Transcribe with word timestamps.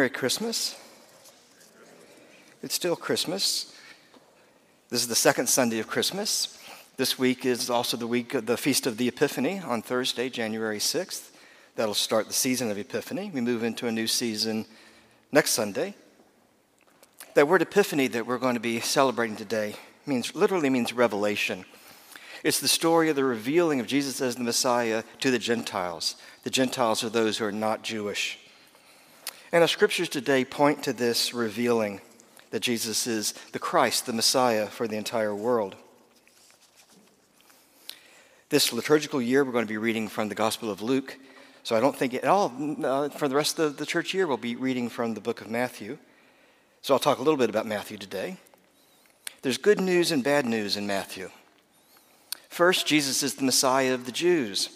Merry 0.00 0.08
Christmas. 0.08 0.80
It's 2.62 2.74
still 2.74 2.96
Christmas. 2.96 3.76
This 4.88 5.02
is 5.02 5.08
the 5.08 5.14
second 5.14 5.46
Sunday 5.46 5.78
of 5.78 5.88
Christmas. 5.88 6.58
This 6.96 7.18
week 7.18 7.44
is 7.44 7.68
also 7.68 7.98
the 7.98 8.06
week 8.06 8.32
of 8.32 8.46
the 8.46 8.56
Feast 8.56 8.86
of 8.86 8.96
the 8.96 9.08
Epiphany 9.08 9.58
on 9.58 9.82
Thursday, 9.82 10.30
January 10.30 10.78
6th. 10.78 11.32
That'll 11.76 11.92
start 11.92 12.28
the 12.28 12.32
season 12.32 12.70
of 12.70 12.78
Epiphany. 12.78 13.30
We 13.34 13.42
move 13.42 13.62
into 13.62 13.88
a 13.88 13.92
new 13.92 14.06
season 14.06 14.64
next 15.32 15.50
Sunday. 15.50 15.94
That 17.34 17.46
word 17.46 17.60
epiphany 17.60 18.06
that 18.06 18.26
we're 18.26 18.38
going 18.38 18.54
to 18.54 18.58
be 18.58 18.80
celebrating 18.80 19.36
today 19.36 19.76
means 20.06 20.34
literally 20.34 20.70
means 20.70 20.94
revelation. 20.94 21.66
It's 22.42 22.60
the 22.60 22.68
story 22.68 23.10
of 23.10 23.16
the 23.16 23.24
revealing 23.24 23.80
of 23.80 23.86
Jesus 23.86 24.22
as 24.22 24.36
the 24.36 24.44
Messiah 24.44 25.02
to 25.18 25.30
the 25.30 25.38
Gentiles. 25.38 26.16
The 26.44 26.48
Gentiles 26.48 27.04
are 27.04 27.10
those 27.10 27.36
who 27.36 27.44
are 27.44 27.52
not 27.52 27.82
Jewish. 27.82 28.38
And 29.52 29.62
our 29.62 29.68
scriptures 29.68 30.08
today 30.08 30.44
point 30.44 30.84
to 30.84 30.92
this 30.92 31.34
revealing 31.34 32.00
that 32.52 32.60
Jesus 32.60 33.08
is 33.08 33.32
the 33.50 33.58
Christ, 33.58 34.06
the 34.06 34.12
Messiah 34.12 34.68
for 34.68 34.86
the 34.86 34.96
entire 34.96 35.34
world. 35.34 35.74
This 38.50 38.72
liturgical 38.72 39.20
year, 39.20 39.44
we're 39.44 39.50
going 39.50 39.66
to 39.66 39.72
be 39.72 39.76
reading 39.76 40.06
from 40.06 40.28
the 40.28 40.36
Gospel 40.36 40.70
of 40.70 40.82
Luke. 40.82 41.18
So 41.64 41.74
I 41.74 41.80
don't 41.80 41.96
think 41.96 42.14
at 42.14 42.26
all, 42.26 42.52
uh, 42.84 43.08
for 43.08 43.26
the 43.26 43.34
rest 43.34 43.58
of 43.58 43.76
the 43.76 43.86
church 43.86 44.14
year, 44.14 44.28
we'll 44.28 44.36
be 44.36 44.54
reading 44.54 44.88
from 44.88 45.14
the 45.14 45.20
book 45.20 45.40
of 45.40 45.50
Matthew. 45.50 45.98
So 46.82 46.94
I'll 46.94 47.00
talk 47.00 47.18
a 47.18 47.22
little 47.22 47.36
bit 47.36 47.50
about 47.50 47.66
Matthew 47.66 47.98
today. 47.98 48.36
There's 49.42 49.58
good 49.58 49.80
news 49.80 50.12
and 50.12 50.22
bad 50.22 50.46
news 50.46 50.76
in 50.76 50.86
Matthew. 50.86 51.28
First, 52.48 52.86
Jesus 52.86 53.24
is 53.24 53.34
the 53.34 53.44
Messiah 53.44 53.94
of 53.94 54.06
the 54.06 54.12
Jews. 54.12 54.70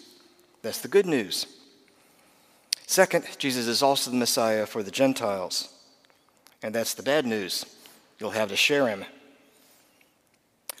That's 0.63 0.81
the 0.81 0.89
good 0.89 1.05
news. 1.05 1.47
Second, 2.87 3.25
Jesus 3.37 3.67
is 3.67 3.81
also 3.81 4.11
the 4.11 4.17
Messiah 4.17 4.65
for 4.65 4.83
the 4.83 4.91
Gentiles. 4.91 5.69
And 6.61 6.73
that's 6.73 6.93
the 6.93 7.03
bad 7.03 7.25
news. 7.25 7.65
You'll 8.19 8.31
have 8.31 8.49
to 8.49 8.55
share 8.55 8.87
him. 8.87 9.05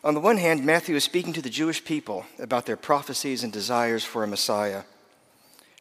On 0.03 0.13
the 0.13 0.19
one 0.19 0.37
hand, 0.37 0.63
Matthew 0.63 0.95
is 0.95 1.03
speaking 1.03 1.33
to 1.33 1.41
the 1.41 1.49
Jewish 1.49 1.83
people 1.83 2.25
about 2.37 2.67
their 2.67 2.77
prophecies 2.77 3.43
and 3.43 3.51
desires 3.51 4.03
for 4.03 4.23
a 4.23 4.27
Messiah, 4.27 4.83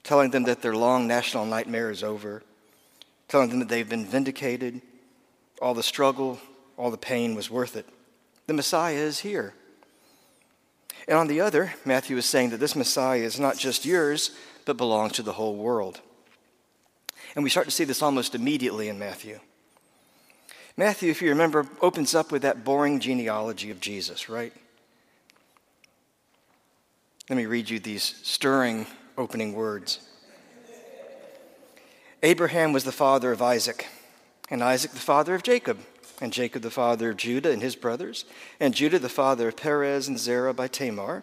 telling 0.02 0.30
them 0.30 0.44
that 0.44 0.62
their 0.62 0.74
long 0.74 1.06
national 1.06 1.44
nightmare 1.44 1.90
is 1.90 2.02
over, 2.02 2.42
telling 3.28 3.50
them 3.50 3.58
that 3.58 3.68
they've 3.68 3.88
been 3.88 4.06
vindicated, 4.06 4.80
all 5.60 5.74
the 5.74 5.82
struggle, 5.82 6.40
all 6.78 6.90
the 6.90 6.96
pain 6.96 7.34
was 7.34 7.50
worth 7.50 7.76
it. 7.76 7.86
The 8.46 8.54
Messiah 8.54 8.94
is 8.94 9.20
here. 9.20 9.54
And 11.06 11.18
on 11.18 11.26
the 11.26 11.42
other, 11.42 11.74
Matthew 11.84 12.16
is 12.16 12.24
saying 12.24 12.50
that 12.50 12.60
this 12.60 12.74
Messiah 12.74 13.20
is 13.20 13.38
not 13.38 13.58
just 13.58 13.84
yours, 13.84 14.30
but 14.64 14.78
belongs 14.78 15.12
to 15.12 15.22
the 15.22 15.34
whole 15.34 15.56
world. 15.56 16.00
And 17.34 17.42
we 17.42 17.50
start 17.50 17.66
to 17.66 17.72
see 17.72 17.84
this 17.84 18.02
almost 18.02 18.34
immediately 18.34 18.88
in 18.88 18.98
Matthew. 18.98 19.40
Matthew, 20.76 21.10
if 21.10 21.22
you 21.22 21.28
remember, 21.28 21.66
opens 21.80 22.14
up 22.14 22.32
with 22.32 22.42
that 22.42 22.64
boring 22.64 23.00
genealogy 23.00 23.70
of 23.70 23.80
Jesus, 23.80 24.28
right? 24.28 24.52
Let 27.30 27.36
me 27.36 27.46
read 27.46 27.70
you 27.70 27.78
these 27.78 28.20
stirring 28.22 28.86
opening 29.16 29.54
words. 29.54 30.00
Abraham 32.22 32.72
was 32.72 32.84
the 32.84 32.92
father 32.92 33.32
of 33.32 33.42
Isaac, 33.42 33.86
and 34.50 34.62
Isaac 34.62 34.92
the 34.92 34.98
father 34.98 35.34
of 35.34 35.42
Jacob, 35.42 35.78
and 36.20 36.32
Jacob 36.32 36.62
the 36.62 36.70
father 36.70 37.10
of 37.10 37.16
Judah 37.16 37.50
and 37.50 37.62
his 37.62 37.76
brothers, 37.76 38.24
and 38.58 38.74
Judah 38.74 38.98
the 38.98 39.08
father 39.08 39.48
of 39.48 39.56
Perez 39.56 40.08
and 40.08 40.18
Zerah 40.18 40.54
by 40.54 40.68
Tamar 40.68 41.22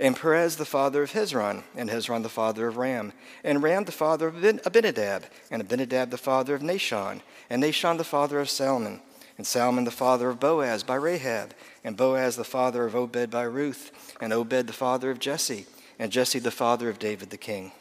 and 0.00 0.16
Perez 0.16 0.56
the 0.56 0.64
father 0.64 1.02
of 1.02 1.12
Hezron, 1.12 1.62
and 1.76 1.90
Hezron 1.90 2.22
the 2.22 2.28
father 2.28 2.66
of 2.66 2.76
Ram, 2.76 3.12
and 3.42 3.62
Ram 3.62 3.84
the 3.84 3.92
father 3.92 4.28
of 4.28 4.44
Abinadab, 4.44 5.24
and 5.50 5.62
Abinadab 5.62 6.10
the 6.10 6.18
father 6.18 6.54
of 6.54 6.62
Nahshon, 6.62 7.20
and 7.48 7.62
Nahshon 7.62 7.98
the 7.98 8.04
father 8.04 8.40
of 8.40 8.50
Salmon, 8.50 9.00
and 9.36 9.46
Salmon 9.46 9.84
the 9.84 9.90
father 9.90 10.28
of 10.28 10.40
Boaz 10.40 10.82
by 10.82 10.94
Rahab, 10.94 11.54
and 11.82 11.96
Boaz 11.96 12.36
the 12.36 12.44
father 12.44 12.84
of 12.84 12.94
Obed 12.94 13.30
by 13.30 13.42
Ruth, 13.42 13.90
and 14.20 14.32
Obed 14.32 14.66
the 14.66 14.72
father 14.72 15.10
of 15.10 15.18
Jesse, 15.18 15.66
and 15.98 16.10
Jesse 16.10 16.38
the 16.38 16.50
father 16.50 16.88
of 16.88 16.98
David 16.98 17.30
the 17.30 17.36
king. 17.36 17.72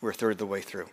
We're 0.00 0.10
a 0.10 0.14
third 0.14 0.32
of 0.32 0.38
the 0.38 0.46
way 0.46 0.60
through. 0.60 0.88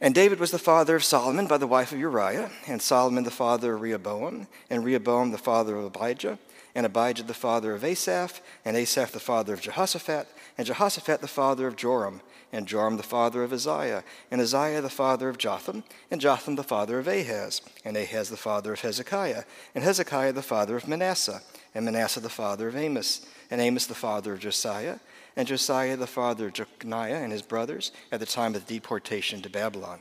And 0.00 0.16
David 0.16 0.40
was 0.40 0.50
the 0.50 0.58
father 0.58 0.96
of 0.96 1.04
Solomon 1.04 1.46
by 1.46 1.58
the 1.58 1.66
wife 1.66 1.92
of 1.92 1.98
Uriah, 1.98 2.50
and 2.66 2.82
Solomon 2.82 3.22
the 3.22 3.30
father 3.30 3.74
of 3.74 3.80
Rehoboam, 3.80 4.48
and 4.68 4.84
Rehoboam 4.84 5.30
the 5.30 5.38
father 5.38 5.76
of 5.76 5.84
Abijah, 5.84 6.38
and 6.74 6.86
Abijah 6.86 7.24
the 7.24 7.34
father 7.34 7.74
of 7.74 7.84
Asaph, 7.84 8.40
and 8.64 8.76
Asaph 8.76 9.12
the 9.12 9.20
father 9.20 9.54
of 9.54 9.60
Jehoshaphat, 9.60 10.26
and 10.56 10.66
Jehoshaphat 10.66 11.20
the 11.20 11.28
father 11.28 11.66
of 11.66 11.76
Joram, 11.76 12.20
and 12.52 12.66
Joram 12.66 12.96
the 12.96 13.02
father 13.02 13.42
of 13.42 13.52
Uzziah, 13.52 14.04
and 14.30 14.40
Uzziah 14.40 14.80
the 14.80 14.90
father 14.90 15.28
of 15.28 15.38
Jotham, 15.38 15.84
and 16.10 16.20
Jotham 16.20 16.56
the 16.56 16.62
father 16.62 16.98
of 16.98 17.08
Ahaz, 17.08 17.62
and 17.84 17.96
Ahaz 17.96 18.28
the 18.28 18.36
father 18.36 18.72
of 18.72 18.80
Hezekiah, 18.80 19.44
and 19.74 19.84
Hezekiah 19.84 20.32
the 20.32 20.42
father 20.42 20.76
of 20.76 20.88
Manasseh, 20.88 21.42
and 21.74 21.84
Manasseh 21.84 22.20
the 22.20 22.28
father 22.28 22.68
of 22.68 22.76
Amos, 22.76 23.26
and 23.50 23.60
Amos 23.60 23.86
the 23.86 23.94
father 23.94 24.34
of 24.34 24.40
Josiah, 24.40 24.98
and 25.36 25.48
Josiah 25.48 25.96
the 25.96 26.06
father 26.06 26.46
of 26.46 26.52
Jeconiah 26.52 27.16
and 27.16 27.32
his 27.32 27.42
brothers 27.42 27.92
at 28.10 28.20
the 28.20 28.26
time 28.26 28.54
of 28.54 28.66
the 28.66 28.74
deportation 28.74 29.40
to 29.42 29.50
Babylon. 29.50 30.00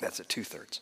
That's 0.00 0.20
at 0.20 0.28
two 0.28 0.44
thirds. 0.44 0.80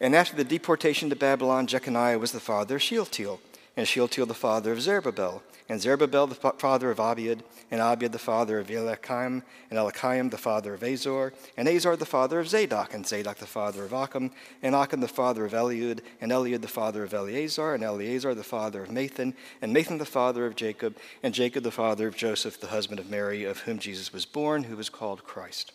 And 0.00 0.14
after 0.14 0.36
the 0.36 0.44
deportation 0.44 1.10
to 1.10 1.16
Babylon, 1.16 1.66
Jeconiah 1.66 2.18
was 2.18 2.32
the 2.32 2.40
father 2.40 2.76
of 2.76 2.82
Shealtiel 2.82 3.40
and 3.76 3.88
Shealtiel 3.88 4.26
the 4.26 4.34
father 4.34 4.72
of 4.72 4.80
Zerubbabel, 4.80 5.42
and 5.68 5.80
Zerubbabel 5.80 6.26
the 6.26 6.34
father 6.34 6.90
of 6.90 6.98
Abiud, 6.98 7.40
and 7.70 7.80
Abiud 7.80 8.12
the 8.12 8.18
father 8.18 8.58
of 8.58 8.70
Eliakim, 8.70 9.42
and 9.70 9.78
Eliakim 9.78 10.30
the 10.30 10.38
father 10.38 10.74
of 10.74 10.82
Azor, 10.82 11.32
and 11.56 11.66
Azor 11.66 11.96
the 11.96 12.06
father 12.06 12.38
of 12.38 12.48
Zadok, 12.48 12.94
and 12.94 13.06
Zadok 13.06 13.38
the 13.38 13.46
father 13.46 13.84
of 13.84 13.92
Achim, 13.92 14.30
and 14.62 14.74
Achim 14.74 15.00
the 15.00 15.08
father 15.08 15.44
of 15.44 15.52
Eliud, 15.52 16.00
and 16.20 16.30
Eliud 16.30 16.60
the 16.60 16.68
father 16.68 17.02
of 17.02 17.14
Eleazar, 17.14 17.74
and 17.74 17.82
Eleazar 17.82 18.34
the 18.34 18.44
father 18.44 18.82
of 18.82 18.90
Matthan, 18.90 19.34
and 19.60 19.74
Matthan 19.74 19.98
the 19.98 20.04
father 20.04 20.46
of 20.46 20.54
Jacob, 20.54 20.96
and 21.22 21.34
Jacob 21.34 21.64
the 21.64 21.70
father 21.70 22.06
of 22.06 22.16
Joseph, 22.16 22.60
the 22.60 22.68
husband 22.68 23.00
of 23.00 23.10
Mary, 23.10 23.44
of 23.44 23.60
whom 23.60 23.78
Jesus 23.78 24.12
was 24.12 24.24
born, 24.24 24.64
who 24.64 24.76
was 24.76 24.88
called 24.88 25.24
Christ. 25.24 25.72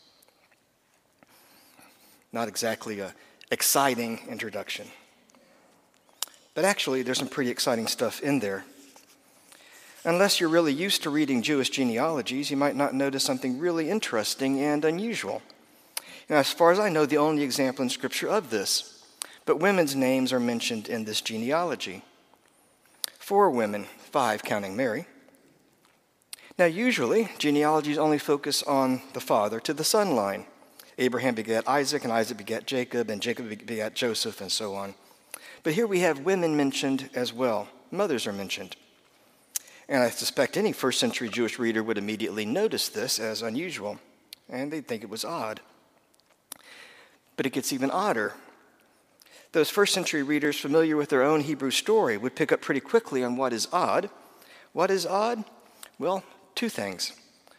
Not 2.31 2.47
exactly 2.47 2.99
a 2.99 3.13
exciting 3.51 4.19
introduction. 4.29 4.87
But 6.59 6.65
actually, 6.65 7.03
there's 7.03 7.19
some 7.19 7.29
pretty 7.29 7.51
exciting 7.51 7.87
stuff 7.87 8.19
in 8.19 8.39
there. 8.39 8.65
Unless 10.03 10.41
you're 10.41 10.49
really 10.49 10.73
used 10.73 11.03
to 11.03 11.09
reading 11.09 11.41
Jewish 11.41 11.69
genealogies, 11.69 12.51
you 12.51 12.57
might 12.57 12.75
not 12.75 12.93
notice 12.93 13.23
something 13.23 13.59
really 13.59 13.89
interesting 13.89 14.59
and 14.59 14.83
unusual. 14.83 15.41
Now, 16.29 16.35
as 16.35 16.51
far 16.51 16.73
as 16.73 16.77
I 16.77 16.89
know, 16.89 17.05
the 17.05 17.17
only 17.17 17.43
example 17.43 17.83
in 17.83 17.89
Scripture 17.89 18.27
of 18.27 18.49
this, 18.49 19.01
but 19.45 19.61
women's 19.61 19.95
names 19.95 20.33
are 20.33 20.39
mentioned 20.41 20.89
in 20.89 21.05
this 21.05 21.21
genealogy. 21.21 22.03
Four 23.17 23.49
women, 23.51 23.85
five 24.11 24.43
counting 24.43 24.75
Mary. 24.75 25.05
Now, 26.57 26.65
usually, 26.65 27.29
genealogies 27.37 27.97
only 27.97 28.17
focus 28.17 28.63
on 28.63 29.01
the 29.13 29.21
father 29.21 29.61
to 29.61 29.73
the 29.73 29.85
son 29.85 30.13
line. 30.13 30.45
Abraham 30.97 31.35
begat 31.35 31.69
Isaac, 31.69 32.03
and 32.03 32.11
Isaac 32.11 32.37
begat 32.37 32.67
Jacob, 32.67 33.09
and 33.09 33.21
Jacob 33.21 33.47
begat 33.47 33.95
Joseph, 33.95 34.41
and 34.41 34.51
so 34.51 34.75
on. 34.75 34.95
But 35.63 35.73
here 35.73 35.87
we 35.87 35.99
have 35.99 36.19
women 36.19 36.55
mentioned 36.55 37.09
as 37.13 37.33
well, 37.33 37.67
mothers 37.91 38.25
are 38.27 38.33
mentioned. 38.33 38.75
And 39.89 40.03
I 40.03 40.09
suspect 40.09 40.55
any 40.55 40.71
first 40.71 40.99
century 40.99 41.29
Jewish 41.29 41.59
reader 41.59 41.83
would 41.83 41.97
immediately 41.97 42.45
notice 42.45 42.89
this 42.89 43.19
as 43.19 43.41
unusual, 43.41 43.99
and 44.47 44.71
they'd 44.71 44.87
think 44.87 45.03
it 45.03 45.09
was 45.09 45.25
odd. 45.25 45.61
But 47.35 47.45
it 47.45 47.53
gets 47.53 47.73
even 47.73 47.89
odder. 47.89 48.33
Those 49.51 49.69
first 49.69 49.93
century 49.93 50.21
readers 50.21 50.59
familiar 50.59 50.95
with 50.95 51.09
their 51.09 51.23
own 51.23 51.41
Hebrew 51.41 51.71
story 51.71 52.17
would 52.17 52.35
pick 52.35 52.51
up 52.51 52.61
pretty 52.61 52.81
quickly 52.81 53.23
on 53.23 53.35
what 53.35 53.51
is 53.51 53.67
odd. 53.73 54.09
What 54.73 54.91
is 54.91 55.07
odd? 55.07 55.43
Well, 55.97 56.23
two 56.53 56.69
things. 56.69 57.13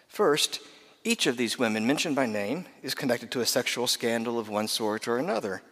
First, 0.07 0.61
each 1.03 1.27
of 1.27 1.37
these 1.37 1.59
women 1.59 1.87
mentioned 1.87 2.15
by 2.15 2.27
name 2.27 2.67
is 2.83 2.95
connected 2.95 3.31
to 3.33 3.41
a 3.41 3.47
sexual 3.47 3.89
scandal 3.89 4.39
of 4.39 4.49
one 4.49 4.69
sort 4.69 5.09
or 5.09 5.19
another. 5.19 5.63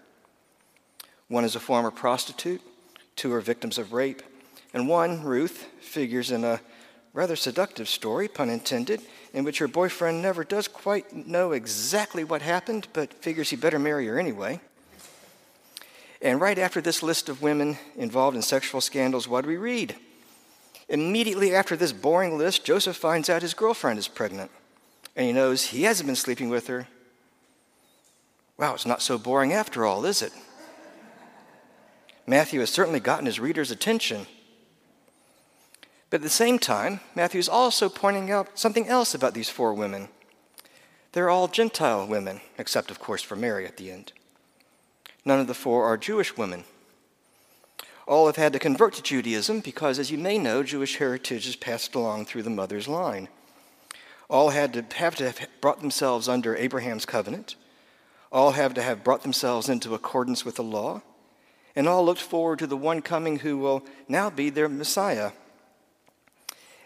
One 1.28 1.44
is 1.44 1.54
a 1.54 1.60
former 1.60 1.90
prostitute, 1.90 2.62
two 3.14 3.32
are 3.34 3.40
victims 3.40 3.78
of 3.78 3.92
rape, 3.92 4.22
and 4.72 4.88
one, 4.88 5.22
Ruth, 5.22 5.66
figures 5.80 6.30
in 6.30 6.44
a 6.44 6.60
rather 7.12 7.36
seductive 7.36 7.88
story, 7.88 8.28
pun 8.28 8.48
intended, 8.48 9.02
in 9.32 9.44
which 9.44 9.58
her 9.58 9.68
boyfriend 9.68 10.22
never 10.22 10.44
does 10.44 10.68
quite 10.68 11.26
know 11.26 11.52
exactly 11.52 12.24
what 12.24 12.42
happened, 12.42 12.88
but 12.92 13.12
figures 13.12 13.50
he 13.50 13.56
better 13.56 13.78
marry 13.78 14.06
her 14.06 14.18
anyway. 14.18 14.60
And 16.20 16.40
right 16.40 16.58
after 16.58 16.80
this 16.80 17.02
list 17.02 17.28
of 17.28 17.42
women 17.42 17.78
involved 17.96 18.36
in 18.36 18.42
sexual 18.42 18.80
scandals, 18.80 19.28
what 19.28 19.42
do 19.42 19.48
we 19.48 19.56
read? 19.56 19.96
Immediately 20.88 21.54
after 21.54 21.76
this 21.76 21.92
boring 21.92 22.38
list, 22.38 22.64
Joseph 22.64 22.96
finds 22.96 23.28
out 23.28 23.42
his 23.42 23.54
girlfriend 23.54 23.98
is 23.98 24.08
pregnant, 24.08 24.50
and 25.14 25.26
he 25.26 25.32
knows 25.32 25.66
he 25.66 25.82
hasn't 25.82 26.06
been 26.06 26.16
sleeping 26.16 26.48
with 26.48 26.66
her. 26.68 26.88
Wow, 28.56 28.74
it's 28.74 28.86
not 28.86 29.02
so 29.02 29.18
boring 29.18 29.52
after 29.52 29.84
all, 29.84 30.04
is 30.04 30.22
it? 30.22 30.32
Matthew 32.28 32.60
has 32.60 32.68
certainly 32.68 33.00
gotten 33.00 33.24
his 33.24 33.40
readers' 33.40 33.70
attention. 33.70 34.26
But 36.10 36.16
at 36.16 36.22
the 36.22 36.28
same 36.28 36.58
time, 36.58 37.00
Matthew 37.14 37.40
is 37.40 37.48
also 37.48 37.88
pointing 37.88 38.30
out 38.30 38.58
something 38.58 38.86
else 38.86 39.14
about 39.14 39.32
these 39.32 39.48
four 39.48 39.72
women 39.72 40.08
They're 41.12 41.30
all 41.30 41.48
Gentile 41.48 42.06
women, 42.06 42.42
except, 42.58 42.90
of 42.90 43.00
course, 43.00 43.22
for 43.22 43.34
Mary 43.34 43.66
at 43.66 43.78
the 43.78 43.90
end. 43.90 44.12
None 45.24 45.40
of 45.40 45.46
the 45.46 45.54
four 45.54 45.86
are 45.86 45.96
Jewish 45.96 46.36
women. 46.36 46.64
All 48.06 48.26
have 48.26 48.36
had 48.36 48.52
to 48.52 48.58
convert 48.58 48.92
to 48.94 49.02
Judaism 49.02 49.60
because, 49.60 49.98
as 49.98 50.10
you 50.10 50.18
may 50.18 50.36
know, 50.36 50.62
Jewish 50.62 50.98
heritage 50.98 51.46
is 51.46 51.56
passed 51.56 51.94
along 51.94 52.26
through 52.26 52.42
the 52.42 52.50
mother's 52.50 52.88
line. 52.88 53.28
All 54.28 54.50
had 54.50 54.74
to 54.74 54.96
have 54.96 55.16
to 55.16 55.24
have 55.24 55.48
brought 55.62 55.80
themselves 55.80 56.28
under 56.28 56.54
Abraham's 56.54 57.06
covenant. 57.06 57.56
All 58.30 58.52
have 58.52 58.74
to 58.74 58.82
have 58.82 59.02
brought 59.02 59.22
themselves 59.22 59.70
into 59.70 59.94
accordance 59.94 60.44
with 60.44 60.56
the 60.56 60.62
law. 60.62 61.00
And 61.78 61.86
all 61.86 62.04
looked 62.04 62.20
forward 62.20 62.58
to 62.58 62.66
the 62.66 62.76
one 62.76 63.02
coming 63.02 63.38
who 63.38 63.56
will 63.56 63.84
now 64.08 64.30
be 64.30 64.50
their 64.50 64.68
Messiah. 64.68 65.30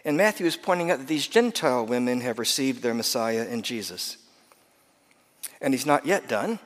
And 0.05 0.15
Matthew 0.15 0.45
is 0.45 0.55
pointing 0.55 0.91
out 0.91 0.99
that 0.99 1.07
these 1.07 1.25
Gentile 1.25 1.83
women 1.83 2.21
have 2.21 2.37
received 2.37 2.83
their 2.83 2.93
Messiah 2.93 3.43
in 3.43 3.63
Jesus. 3.63 4.17
And 5.59 5.73
he's 5.73 5.87
not 5.87 6.05
yet 6.05 6.27
done. 6.27 6.59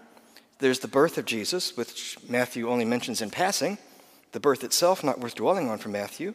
There's 0.59 0.79
the 0.79 0.89
birth 0.89 1.17
of 1.17 1.23
Jesus, 1.23 1.77
which 1.77 2.17
Matthew 2.27 2.67
only 2.67 2.83
mentions 2.83 3.21
in 3.21 3.29
passing, 3.29 3.77
the 4.33 4.41
birth 4.41 4.61
itself 4.65 5.05
not 5.05 5.21
worth 5.21 5.35
dwelling 5.35 5.69
on 5.69 5.77
for 5.77 5.87
Matthew. 5.87 6.33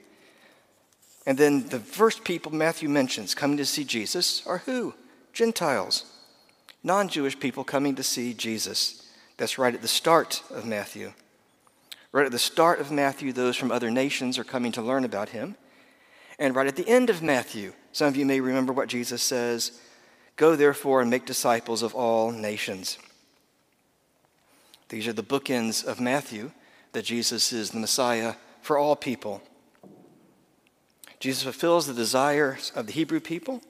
And 1.27 1.37
then 1.37 1.69
the 1.69 1.79
first 1.79 2.25
people 2.25 2.55
Matthew 2.55 2.89
mentions 2.89 3.35
coming 3.35 3.59
to 3.59 3.67
see 3.67 3.85
Jesus 3.85 4.47
are 4.47 4.63
who? 4.65 4.95
Gentiles, 5.35 6.07
non 6.83 7.11
Jewish 7.11 7.39
people 7.39 7.65
coming 7.65 7.97
to 7.97 8.03
see 8.03 8.33
Jesus. 8.33 9.07
That's 9.37 9.59
right 9.59 9.75
at 9.75 9.83
the 9.83 9.89
start 9.89 10.43
of 10.49 10.65
Matthew. 10.65 11.13
Right 12.13 12.27
at 12.27 12.33
the 12.33 12.39
start 12.39 12.79
of 12.79 12.93
Matthew, 12.93 13.33
those 13.33 13.57
from 13.57 13.73
other 13.73 13.91
nations 13.91 14.39
are 14.39 14.45
coming 14.45 14.71
to 14.73 14.83
learn 14.83 15.05
about 15.05 15.31
him. 15.31 15.57
And 16.39 16.55
right 16.55 16.67
at 16.67 16.77
the 16.77 16.89
end 16.89 17.09
of 17.09 17.23
Matthew, 17.23 17.73
some 17.93 18.09
of 18.09 18.17
you 18.17 18.27
may 18.27 18.41
remember 18.41 18.73
what 18.73 18.89
Jesus 18.89 19.23
says 19.23 19.81
Go 20.37 20.57
therefore 20.57 21.01
and 21.01 21.11
make 21.11 21.27
disciples 21.27 21.83
of 21.83 21.95
all 21.95 22.31
nations. 22.31 22.99
These 24.89 25.09
are 25.09 25.13
the 25.13 25.23
bookends 25.23 25.85
of 25.85 26.01
Matthew 26.01 26.53
that 26.93 27.05
Jesus 27.05 27.53
is 27.53 27.71
the 27.71 27.79
Messiah 27.79 28.35
for 28.61 28.77
all 28.77 28.97
people. 28.97 29.43
Jesus 31.19 31.43
fulfills 31.43 31.87
the 31.87 31.95
desires 31.95 32.73
of 32.75 32.87
the 32.87 32.93
Hebrew 32.93 33.21
people, 33.21 33.63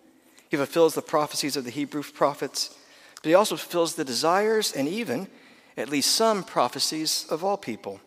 he 0.48 0.56
fulfills 0.56 0.94
the 0.94 1.02
prophecies 1.02 1.56
of 1.56 1.64
the 1.64 1.70
Hebrew 1.70 2.02
prophets, 2.02 2.76
but 3.22 3.28
he 3.28 3.34
also 3.34 3.56
fulfills 3.56 3.94
the 3.94 4.04
desires 4.04 4.72
and 4.72 4.88
even, 4.88 5.28
at 5.76 5.88
least 5.88 6.14
some 6.14 6.42
prophecies 6.44 7.26
of 7.30 7.44
all 7.44 7.56
people. 7.56 8.00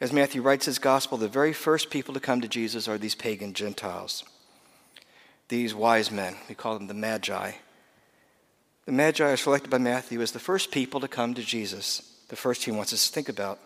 As 0.00 0.12
Matthew 0.12 0.42
writes 0.42 0.66
his 0.66 0.78
gospel, 0.78 1.16
the 1.16 1.28
very 1.28 1.52
first 1.52 1.90
people 1.90 2.12
to 2.14 2.20
come 2.20 2.40
to 2.42 2.48
Jesus 2.48 2.86
are 2.86 2.98
these 2.98 3.14
pagan 3.14 3.54
Gentiles. 3.54 4.24
These 5.48 5.74
wise 5.74 6.10
men, 6.10 6.36
we 6.48 6.54
call 6.54 6.74
them 6.74 6.86
the 6.86 6.94
Magi. 6.94 7.52
The 8.84 8.92
Magi 8.92 9.24
are 9.24 9.36
selected 9.36 9.70
by 9.70 9.78
Matthew 9.78 10.20
as 10.20 10.32
the 10.32 10.38
first 10.38 10.70
people 10.70 11.00
to 11.00 11.08
come 11.08 11.34
to 11.34 11.42
Jesus, 11.42 12.18
the 12.28 12.36
first 12.36 12.64
he 12.64 12.70
wants 12.70 12.92
us 12.92 13.06
to 13.06 13.12
think 13.12 13.28
about. 13.28 13.58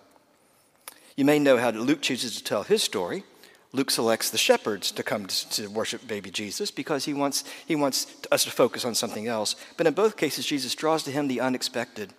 You 1.16 1.24
may 1.24 1.38
know 1.38 1.56
how 1.56 1.70
Luke 1.70 2.00
chooses 2.00 2.36
to 2.36 2.44
tell 2.44 2.62
his 2.62 2.82
story. 2.82 3.24
Luke 3.72 3.90
selects 3.90 4.30
the 4.30 4.38
shepherds 4.38 4.90
to 4.92 5.02
come 5.02 5.26
to, 5.26 5.66
worship 5.68 6.06
baby 6.06 6.30
Jesus 6.30 6.70
because 6.70 7.04
he 7.04 7.14
wants, 7.14 7.44
he 7.66 7.76
wants 7.76 8.06
us 8.32 8.44
to 8.44 8.50
focus 8.50 8.84
on 8.84 8.94
something 8.94 9.26
else. 9.26 9.54
But 9.76 9.86
in 9.86 9.94
both 9.94 10.16
cases, 10.16 10.46
Jesus 10.46 10.74
draws 10.74 11.02
to 11.04 11.10
him 11.10 11.28
the 11.28 11.40
unexpected. 11.40 12.12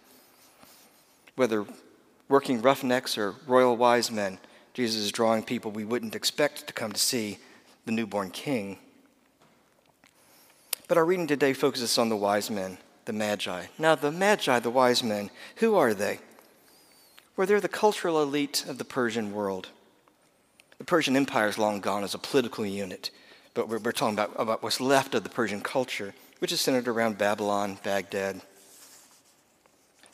Whether 1.36 1.66
working 2.32 2.62
roughnecks 2.62 3.18
or 3.18 3.36
royal 3.46 3.78
wise 3.78 4.10
men, 4.10 4.40
Jesus 4.74 5.02
is 5.02 5.12
drawing 5.12 5.44
people 5.44 5.70
we 5.70 5.84
wouldn't 5.86 6.16
expect 6.16 6.66
to 6.66 6.74
come 6.74 6.94
to 6.94 7.00
see 7.00 7.38
the 7.86 7.92
newborn 7.92 8.32
king. 8.32 8.78
But 10.88 10.98
our 10.98 11.06
reading 11.06 11.28
today 11.28 11.54
focuses 11.54 11.98
on 11.98 12.10
the 12.10 12.16
wise 12.16 12.50
men, 12.50 12.78
the 13.06 13.14
Magi. 13.14 13.66
Now, 13.78 13.96
the 13.96 14.12
Magi, 14.12 14.60
the 14.60 14.70
wise 14.70 15.04
men, 15.04 15.30
who 15.58 15.76
are 15.76 15.94
they? 15.94 16.20
Well, 17.36 17.48
they're 17.48 17.60
the 17.60 17.68
cultural 17.68 18.22
elite 18.22 18.66
of 18.68 18.78
the 18.78 18.86
Persian 18.86 19.34
world. 19.34 19.70
The 20.78 20.86
Persian 20.86 21.16
Empire 21.16 21.48
is 21.48 21.58
long 21.58 21.80
gone 21.80 22.04
as 22.04 22.14
a 22.14 22.18
political 22.18 22.66
unit, 22.66 23.12
but 23.54 23.68
we're, 23.68 23.80
we're 23.80 23.92
talking 23.92 24.16
about, 24.16 24.32
about 24.38 24.64
what's 24.64 24.82
left 24.82 25.16
of 25.16 25.24
the 25.24 25.30
Persian 25.30 25.62
culture, 25.62 26.14
which 26.40 26.52
is 26.52 26.62
centered 26.62 26.88
around 26.88 27.18
Babylon, 27.18 27.78
Baghdad, 27.84 28.42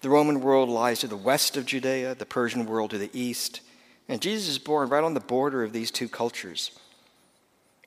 the 0.01 0.09
Roman 0.09 0.41
world 0.41 0.69
lies 0.69 0.99
to 0.99 1.07
the 1.07 1.17
west 1.17 1.57
of 1.57 1.65
Judea, 1.65 2.15
the 2.15 2.25
Persian 2.25 2.65
world 2.65 2.91
to 2.91 2.97
the 2.97 3.09
east, 3.13 3.61
and 4.07 4.21
Jesus 4.21 4.47
is 4.47 4.59
born 4.59 4.89
right 4.89 5.03
on 5.03 5.13
the 5.13 5.19
border 5.19 5.63
of 5.63 5.73
these 5.73 5.91
two 5.91 6.07
cultures. 6.07 6.71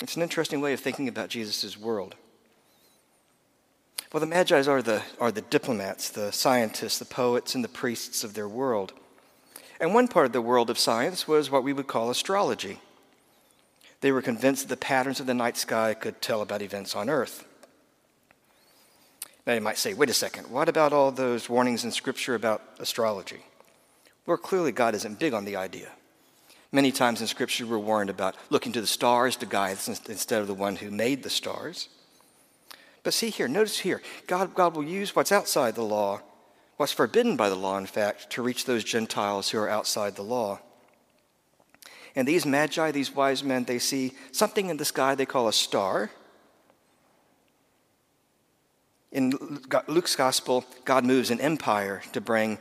It's 0.02 0.16
an 0.16 0.22
interesting 0.22 0.60
way 0.60 0.72
of 0.72 0.80
thinking 0.80 1.08
about 1.08 1.28
Jesus' 1.28 1.78
world. 1.78 2.14
Well, 4.12 4.20
the 4.20 4.26
Magi 4.26 4.66
are 4.66 4.82
the, 4.82 5.02
are 5.20 5.30
the 5.30 5.42
diplomats, 5.42 6.08
the 6.08 6.32
scientists, 6.32 6.98
the 6.98 7.04
poets, 7.04 7.54
and 7.54 7.62
the 7.62 7.68
priests 7.68 8.24
of 8.24 8.34
their 8.34 8.48
world. 8.48 8.92
And 9.80 9.94
one 9.94 10.08
part 10.08 10.26
of 10.26 10.32
the 10.32 10.42
world 10.42 10.68
of 10.68 10.78
science 10.78 11.28
was 11.28 11.50
what 11.50 11.62
we 11.62 11.72
would 11.72 11.86
call 11.86 12.10
astrology. 12.10 12.80
They 14.00 14.10
were 14.10 14.22
convinced 14.22 14.62
that 14.62 14.68
the 14.68 14.84
patterns 14.84 15.20
of 15.20 15.26
the 15.26 15.34
night 15.34 15.56
sky 15.56 15.94
could 15.94 16.20
tell 16.20 16.42
about 16.42 16.62
events 16.62 16.96
on 16.96 17.08
Earth. 17.08 17.46
Now 19.46 19.54
you 19.54 19.60
might 19.60 19.78
say, 19.78 19.94
wait 19.94 20.10
a 20.10 20.14
second, 20.14 20.50
what 20.50 20.68
about 20.68 20.92
all 20.92 21.10
those 21.10 21.48
warnings 21.48 21.84
in 21.84 21.90
Scripture 21.90 22.34
about 22.34 22.62
astrology? 22.78 23.44
Well, 24.26 24.36
clearly 24.36 24.72
God 24.72 24.94
isn't 24.94 25.18
big 25.18 25.32
on 25.32 25.44
the 25.44 25.56
idea. 25.56 25.88
Many 26.72 26.92
times 26.92 27.20
in 27.20 27.26
Scripture, 27.26 27.66
we're 27.66 27.78
warned 27.78 28.10
about 28.10 28.36
looking 28.48 28.72
to 28.72 28.80
the 28.80 28.86
stars 28.86 29.34
to 29.36 29.46
guide 29.46 29.72
us 29.72 29.88
instead 29.88 30.40
of 30.40 30.46
the 30.46 30.54
one 30.54 30.76
who 30.76 30.90
made 30.90 31.22
the 31.22 31.30
stars. 31.30 31.88
But 33.02 33.14
see 33.14 33.30
here, 33.30 33.48
notice 33.48 33.80
here, 33.80 34.02
God, 34.26 34.54
God 34.54 34.76
will 34.76 34.84
use 34.84 35.16
what's 35.16 35.32
outside 35.32 35.74
the 35.74 35.82
law, 35.82 36.20
what's 36.76 36.92
forbidden 36.92 37.36
by 37.36 37.48
the 37.48 37.56
law, 37.56 37.76
in 37.78 37.86
fact, 37.86 38.30
to 38.30 38.42
reach 38.42 38.66
those 38.66 38.84
Gentiles 38.84 39.50
who 39.50 39.58
are 39.58 39.68
outside 39.68 40.14
the 40.14 40.22
law. 40.22 40.60
And 42.14 42.28
these 42.28 42.44
magi, 42.46 42.90
these 42.90 43.14
wise 43.14 43.42
men, 43.42 43.64
they 43.64 43.78
see 43.78 44.12
something 44.32 44.68
in 44.68 44.76
the 44.76 44.84
sky 44.84 45.14
they 45.14 45.26
call 45.26 45.48
a 45.48 45.52
star. 45.52 46.10
In 49.12 49.60
Luke's 49.88 50.14
gospel, 50.14 50.64
God 50.84 51.04
moves 51.04 51.30
an 51.30 51.40
empire 51.40 52.02
to 52.12 52.20
bring 52.20 52.58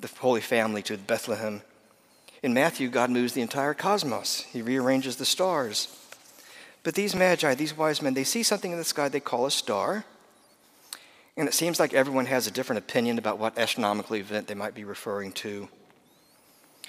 the 0.00 0.10
Holy 0.18 0.40
Family 0.40 0.82
to 0.82 0.96
Bethlehem. 0.96 1.62
In 2.42 2.54
Matthew, 2.54 2.88
God 2.88 3.10
moves 3.10 3.34
the 3.34 3.42
entire 3.42 3.74
cosmos, 3.74 4.42
He 4.50 4.62
rearranges 4.62 5.16
the 5.16 5.26
stars. 5.26 5.94
But 6.82 6.94
these 6.94 7.14
magi, 7.14 7.54
these 7.54 7.76
wise 7.76 8.00
men, 8.00 8.14
they 8.14 8.24
see 8.24 8.42
something 8.42 8.72
in 8.72 8.78
the 8.78 8.84
sky 8.84 9.08
they 9.08 9.20
call 9.20 9.44
a 9.44 9.50
star. 9.50 10.04
And 11.36 11.46
it 11.46 11.52
seems 11.52 11.78
like 11.78 11.92
everyone 11.92 12.26
has 12.26 12.46
a 12.46 12.50
different 12.50 12.78
opinion 12.78 13.18
about 13.18 13.38
what 13.38 13.58
astronomical 13.58 14.16
event 14.16 14.46
they 14.46 14.54
might 14.54 14.74
be 14.74 14.84
referring 14.84 15.32
to. 15.32 15.68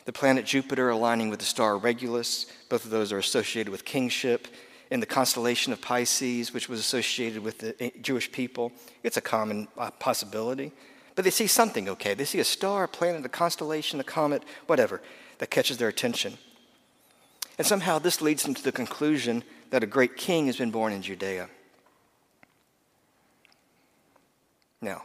The 0.05 0.13
planet 0.13 0.45
Jupiter 0.45 0.89
aligning 0.89 1.29
with 1.29 1.39
the 1.39 1.45
star 1.45 1.77
Regulus, 1.77 2.45
both 2.69 2.85
of 2.85 2.91
those 2.91 3.11
are 3.11 3.17
associated 3.17 3.69
with 3.69 3.83
kingship 3.83 4.47
in 4.91 4.99
the 4.99 5.05
constellation 5.05 5.71
of 5.71 5.81
Pisces, 5.81 6.53
which 6.53 6.67
was 6.67 6.79
associated 6.81 7.41
with 7.41 7.59
the 7.59 7.93
Jewish 8.01 8.29
people. 8.29 8.73
It's 9.03 9.15
a 9.15 9.21
common 9.21 9.69
uh, 9.77 9.89
possibility. 9.91 10.73
But 11.15 11.23
they 11.23 11.31
see 11.31 11.47
something, 11.47 11.87
okay? 11.89 12.13
They 12.13 12.25
see 12.25 12.41
a 12.41 12.45
star, 12.45 12.83
a 12.83 12.87
planet, 12.89 13.25
a 13.25 13.29
constellation, 13.29 14.01
a 14.01 14.03
comet, 14.03 14.43
whatever, 14.67 15.01
that 15.37 15.49
catches 15.49 15.77
their 15.77 15.87
attention. 15.87 16.37
And 17.57 17.65
somehow 17.65 17.99
this 17.99 18.21
leads 18.21 18.43
them 18.43 18.53
to 18.53 18.63
the 18.63 18.71
conclusion 18.71 19.43
that 19.69 19.81
a 19.81 19.87
great 19.87 20.17
king 20.17 20.47
has 20.47 20.57
been 20.57 20.71
born 20.71 20.91
in 20.91 21.01
Judea. 21.01 21.49
Now, 24.81 25.03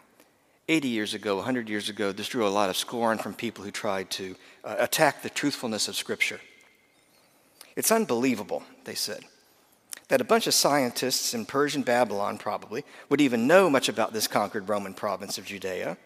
80 0.69 0.89
years 0.89 1.15
ago, 1.15 1.37
100 1.37 1.69
years 1.69 1.89
ago, 1.89 2.11
this 2.11 2.29
drew 2.29 2.47
a 2.47 2.49
lot 2.49 2.71
of 2.71 2.77
scorn 2.77 3.19
from 3.19 3.35
people 3.35 3.63
who 3.63 3.71
tried 3.71 4.11
to 4.13 4.35
uh, 4.65 4.75
attack 4.79 5.23
the 5.23 5.31
truthfulness 5.31 5.87
of 5.87 5.95
Scripture. 5.95 6.41
It's 7.77 7.93
unbelievable, 7.93 8.65
they 8.85 8.95
said 8.95 9.25
that 10.09 10.21
a 10.21 10.25
bunch 10.25 10.47
of 10.47 10.55
scientists 10.55 11.35
in 11.35 11.47
Persian 11.47 11.83
Babylon 11.83 12.39
probably 12.39 12.85
would 13.09 13.21
even 13.21 13.47
know 13.47 13.69
much 13.69 13.89
about 13.89 14.13
this 14.13 14.29
conquered 14.29 14.69
Roman 14.69 14.95
province 14.95 15.37
of 15.37 15.47
Judea, 15.47 15.97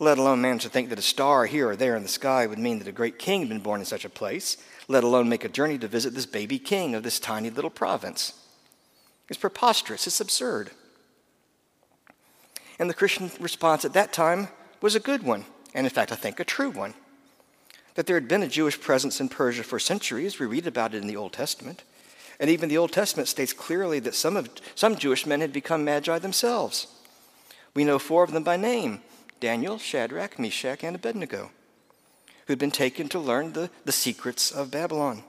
let 0.00 0.18
alone 0.18 0.40
manage 0.40 0.62
to 0.62 0.68
think 0.68 0.88
that 0.88 0.98
a 0.98 1.02
star 1.02 1.46
here 1.46 1.68
or 1.68 1.76
there 1.76 1.94
in 1.94 2.02
the 2.02 2.08
sky 2.08 2.46
would 2.46 2.58
mean 2.58 2.78
that 2.78 2.88
a 2.88 2.92
great 2.92 3.18
king 3.18 3.40
had 3.40 3.48
been 3.48 3.60
born 3.60 3.80
in 3.80 3.86
such 3.86 4.04
a 4.04 4.10
place, 4.10 4.56
let 4.88 5.04
alone 5.04 5.28
make 5.28 5.44
a 5.44 5.48
journey 5.48 5.78
to 5.78 5.86
visit 5.86 6.14
this 6.14 6.26
baby 6.26 6.58
king 6.58 6.94
of 6.94 7.02
this 7.02 7.20
tiny 7.20 7.50
little 7.50 7.70
province. 7.70 8.32
It's 9.28 9.38
preposterous, 9.38 10.06
it's 10.06 10.20
absurd. 10.20 10.70
And 12.78 12.90
the 12.90 12.94
Christian 12.94 13.30
response 13.38 13.84
at 13.84 13.92
that 13.92 14.12
time 14.12 14.48
was 14.80 14.94
a 14.94 15.00
good 15.00 15.22
one, 15.22 15.44
and 15.74 15.86
in 15.86 15.90
fact, 15.90 16.10
I 16.10 16.16
think 16.16 16.40
a 16.40 16.44
true 16.44 16.70
one. 16.70 16.94
That 17.94 18.06
there 18.06 18.16
had 18.16 18.28
been 18.28 18.42
a 18.42 18.48
Jewish 18.48 18.80
presence 18.80 19.20
in 19.20 19.28
Persia 19.28 19.62
for 19.62 19.78
centuries, 19.78 20.38
we 20.38 20.46
read 20.46 20.66
about 20.66 20.94
it 20.94 21.02
in 21.02 21.06
the 21.06 21.16
Old 21.16 21.34
Testament. 21.34 21.84
And 22.40 22.48
even 22.48 22.70
the 22.70 22.78
Old 22.78 22.90
Testament 22.90 23.28
states 23.28 23.52
clearly 23.52 24.00
that 24.00 24.14
some, 24.14 24.36
of, 24.36 24.48
some 24.74 24.96
Jewish 24.96 25.26
men 25.26 25.42
had 25.42 25.52
become 25.52 25.84
magi 25.84 26.18
themselves. 26.18 26.86
We 27.74 27.84
know 27.84 27.98
four 27.98 28.24
of 28.24 28.32
them 28.32 28.42
by 28.42 28.56
name 28.56 29.02
Daniel, 29.38 29.78
Shadrach, 29.78 30.38
Meshach, 30.38 30.82
and 30.82 30.96
Abednego, 30.96 31.50
who'd 32.46 32.58
been 32.58 32.70
taken 32.70 33.08
to 33.10 33.18
learn 33.18 33.52
the, 33.52 33.70
the 33.84 33.92
secrets 33.92 34.50
of 34.50 34.70
Babylon. 34.70 35.22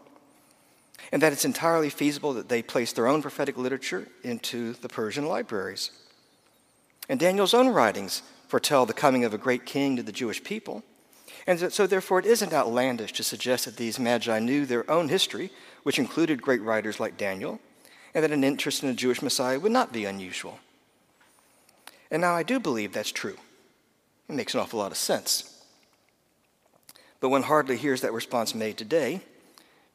And 1.12 1.22
that 1.22 1.34
it's 1.34 1.46
entirely 1.46 1.89
feasible 1.89 2.34
that 2.34 2.48
they 2.48 2.62
place 2.62 2.94
their 2.94 3.08
own 3.08 3.22
prophetic 3.22 3.58
literature 3.58 4.08
into 4.24 4.74
the 4.74 4.88
Persian 4.89 5.25
libraries. 5.25 5.91
And 7.10 7.20
Daniel's 7.20 7.53
own 7.53 7.68
writings 7.70 8.22
foretell 8.48 8.86
the 8.86 8.94
coming 8.94 9.25
of 9.25 9.34
a 9.34 9.38
great 9.38 9.65
king 9.65 9.98
to 9.98 10.03
the 10.03 10.12
Jewish 10.13 10.44
people. 10.44 10.84
And 11.48 11.74
so, 11.74 11.88
therefore, 11.88 12.20
it 12.20 12.25
isn't 12.25 12.53
outlandish 12.53 13.13
to 13.13 13.24
suggest 13.24 13.65
that 13.65 13.77
these 13.77 14.00
magi 14.00 14.39
knew 14.39 14.65
their 14.65 14.89
own 14.89 15.10
history, 15.10 15.51
which 15.84 16.00
included 16.00 16.42
great 16.42 16.62
writers 16.62 17.00
like 17.00 17.18
Daniel, 17.18 17.60
and 18.14 18.24
that 18.24 18.32
an 18.32 18.44
interest 18.44 18.84
in 18.84 18.90
a 18.90 18.94
Jewish 18.94 19.22
Messiah 19.22 19.60
would 19.60 19.72
not 19.72 19.94
be 19.94 20.06
unusual. 20.06 20.60
And 22.10 22.22
now 22.22 22.36
I 22.36 22.44
do 22.44 22.60
believe 22.60 22.92
that's 22.94 23.12
true. 23.12 23.38
It 24.28 24.36
makes 24.36 24.54
an 24.54 24.60
awful 24.60 24.80
lot 24.80 24.92
of 24.92 24.98
sense. 24.98 25.64
But 27.20 27.30
one 27.30 27.44
hardly 27.44 27.78
hears 27.78 28.02
that 28.02 28.14
response 28.14 28.54
made 28.54 28.78
today, 28.78 29.22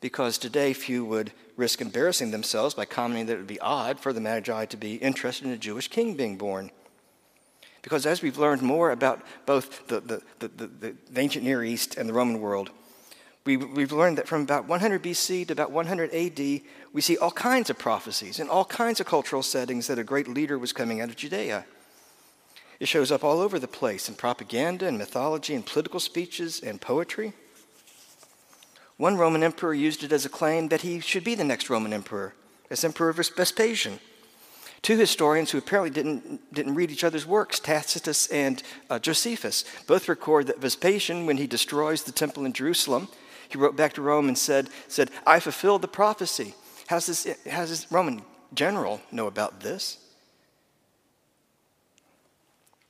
because 0.00 0.38
today 0.38 0.72
few 0.72 1.04
would 1.04 1.32
risk 1.56 1.80
embarrassing 1.80 2.30
themselves 2.30 2.74
by 2.74 2.84
commenting 2.84 3.26
that 3.26 3.34
it 3.34 3.38
would 3.38 3.46
be 3.46 3.60
odd 3.60 3.98
for 3.98 4.12
the 4.12 4.20
Magi 4.20 4.66
to 4.66 4.76
be 4.76 4.96
interested 4.96 5.46
in 5.46 5.52
a 5.52 5.58
Jewish 5.58 5.88
king 5.88 6.14
being 6.14 6.36
born. 6.36 6.70
Because 7.82 8.04
as 8.04 8.20
we've 8.20 8.38
learned 8.38 8.62
more 8.62 8.90
about 8.90 9.22
both 9.46 9.86
the, 9.86 10.00
the, 10.00 10.22
the, 10.40 10.48
the, 10.48 11.20
ancient 11.20 11.44
Near 11.44 11.62
East 11.62 11.96
and 11.96 12.08
the 12.08 12.12
Roman 12.12 12.40
world, 12.40 12.70
we, 13.46 13.56
we've 13.56 13.92
learned 13.92 14.18
that 14.18 14.28
from 14.28 14.42
about 14.42 14.66
100 14.66 15.02
BC 15.02 15.46
to 15.46 15.52
about 15.52 15.70
100 15.70 16.12
AD, 16.12 16.38
we 16.92 17.00
see 17.00 17.16
all 17.16 17.30
kinds 17.30 17.70
of 17.70 17.78
prophecies 17.78 18.40
in 18.40 18.48
all 18.48 18.64
kinds 18.64 19.00
of 19.00 19.06
cultural 19.06 19.42
settings 19.42 19.86
that 19.86 19.98
a 19.98 20.04
great 20.04 20.28
leader 20.28 20.58
was 20.58 20.72
coming 20.72 21.00
out 21.00 21.08
of 21.08 21.16
Judea. 21.16 21.64
It 22.78 22.88
shows 22.88 23.10
up 23.10 23.24
all 23.24 23.40
over 23.40 23.58
the 23.58 23.68
place 23.68 24.08
in 24.08 24.16
propaganda 24.16 24.86
and 24.86 24.98
mythology 24.98 25.54
and 25.54 25.64
political 25.64 26.00
speeches 26.00 26.60
and 26.60 26.80
poetry. 26.80 27.32
One 28.98 29.16
Roman 29.16 29.42
emperor 29.42 29.74
used 29.74 30.02
it 30.02 30.12
as 30.12 30.24
a 30.24 30.30
claim 30.30 30.68
that 30.68 30.82
he 30.82 31.00
should 31.00 31.24
be 31.24 31.34
the 31.34 31.44
next 31.44 31.70
Roman 31.70 31.92
emperor, 31.92 32.34
as 32.70 32.84
Emperor 32.84 33.12
Vespasian. 33.12 34.00
Two 34.82 34.96
historians 34.96 35.50
who 35.50 35.58
apparently 35.58 35.90
didn't, 35.90 36.52
didn't 36.52 36.74
read 36.74 36.90
each 36.90 37.04
other's 37.04 37.26
works, 37.26 37.58
Tacitus 37.60 38.26
and 38.28 38.62
uh, 38.88 38.98
Josephus, 38.98 39.64
both 39.86 40.08
record 40.08 40.46
that 40.46 40.60
Vespasian, 40.60 41.26
when 41.26 41.38
he 41.38 41.46
destroys 41.46 42.02
the 42.02 42.12
temple 42.12 42.44
in 42.44 42.52
Jerusalem, 42.52 43.08
he 43.48 43.58
wrote 43.58 43.76
back 43.76 43.92
to 43.94 44.02
Rome 44.02 44.28
and 44.28 44.36
said, 44.38 44.68
said 44.88 45.10
I 45.26 45.40
fulfilled 45.40 45.82
the 45.82 45.88
prophecy. 45.88 46.54
How's 46.86 47.06
this, 47.06 47.26
how's 47.50 47.70
this 47.70 47.90
Roman 47.90 48.22
general 48.54 49.00
know 49.10 49.26
about 49.26 49.60
this? 49.60 49.98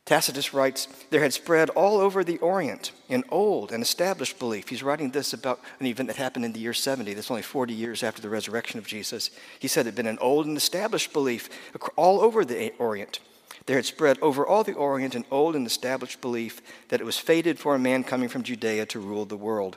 Tacitus 0.07 0.55
writes, 0.55 0.87
There 1.11 1.21
had 1.21 1.33
spread 1.33 1.69
all 1.71 1.99
over 1.99 2.23
the 2.23 2.39
Orient 2.39 2.93
an 3.09 3.25
old 3.29 3.73
and 3.73 3.83
established 3.83 4.39
belief. 4.39 4.69
He's 4.69 4.85
writing 4.85 5.11
this 5.11 5.33
about 5.33 5.61
an 5.81 5.87
event 5.87 6.07
that 6.07 6.17
happened 6.17 6.45
in 6.45 6.53
the 6.53 6.61
year 6.61 6.73
70. 6.73 7.13
That's 7.13 7.31
only 7.31 7.43
40 7.43 7.75
years 7.75 8.05
after 8.05 8.23
the 8.23 8.29
resurrection 8.29 8.79
of 8.79 8.87
Jesus. 8.87 9.31
He 9.59 9.67
said 9.67 9.81
it 9.81 9.91
had 9.91 9.95
been 9.97 10.07
an 10.07 10.21
old 10.21 10.47
and 10.47 10.57
established 10.57 11.13
belief 11.13 11.49
all 11.97 12.21
over 12.21 12.45
the 12.45 12.73
Orient. 12.79 13.19
There 13.67 13.77
had 13.77 13.85
spread 13.85 14.17
over 14.23 14.47
all 14.47 14.63
the 14.63 14.75
Orient 14.75 15.17
an 15.17 15.25
old 15.29 15.57
and 15.57 15.67
established 15.67 16.21
belief 16.21 16.63
that 16.89 17.01
it 17.01 17.05
was 17.05 17.19
fated 17.19 17.59
for 17.59 17.75
a 17.75 17.81
man 17.81 18.05
coming 18.05 18.29
from 18.29 18.45
Judea 18.45 18.87
to 18.87 19.01
rule 19.01 19.25
the 19.25 19.37
world. 19.37 19.77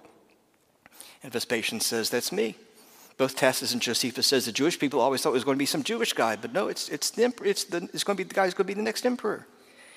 And 1.24 1.32
Vespasian 1.32 1.80
says, 1.80 2.10
That's 2.10 2.32
me. 2.32 2.56
Both 3.18 3.36
Tacitus 3.36 3.74
and 3.74 3.82
Josephus 3.82 4.28
says 4.28 4.46
the 4.46 4.54
Jewish 4.54 4.80
people 4.80 5.02
always 5.02 5.22
thought 5.22 5.32
it 5.32 5.34
was 5.34 5.44
going 5.44 5.58
to 5.58 5.60
be 5.60 5.66
some 5.66 5.84
Jewish 5.84 6.14
guy, 6.14 6.38
but 6.38 6.54
no, 6.54 6.70
it's, 6.70 6.88
it's, 6.88 7.10
the, 7.10 7.34
it's, 7.44 7.66
the, 7.66 7.90
it's 7.94 8.06
going 8.06 8.16
to 8.16 8.24
be 8.24 8.28
the 8.28 8.34
guy 8.34 8.46
who's 8.46 8.54
going 8.54 8.66
to 8.66 8.74
be 8.74 8.74
the 8.74 8.82
next 8.82 9.06
emperor. 9.06 9.46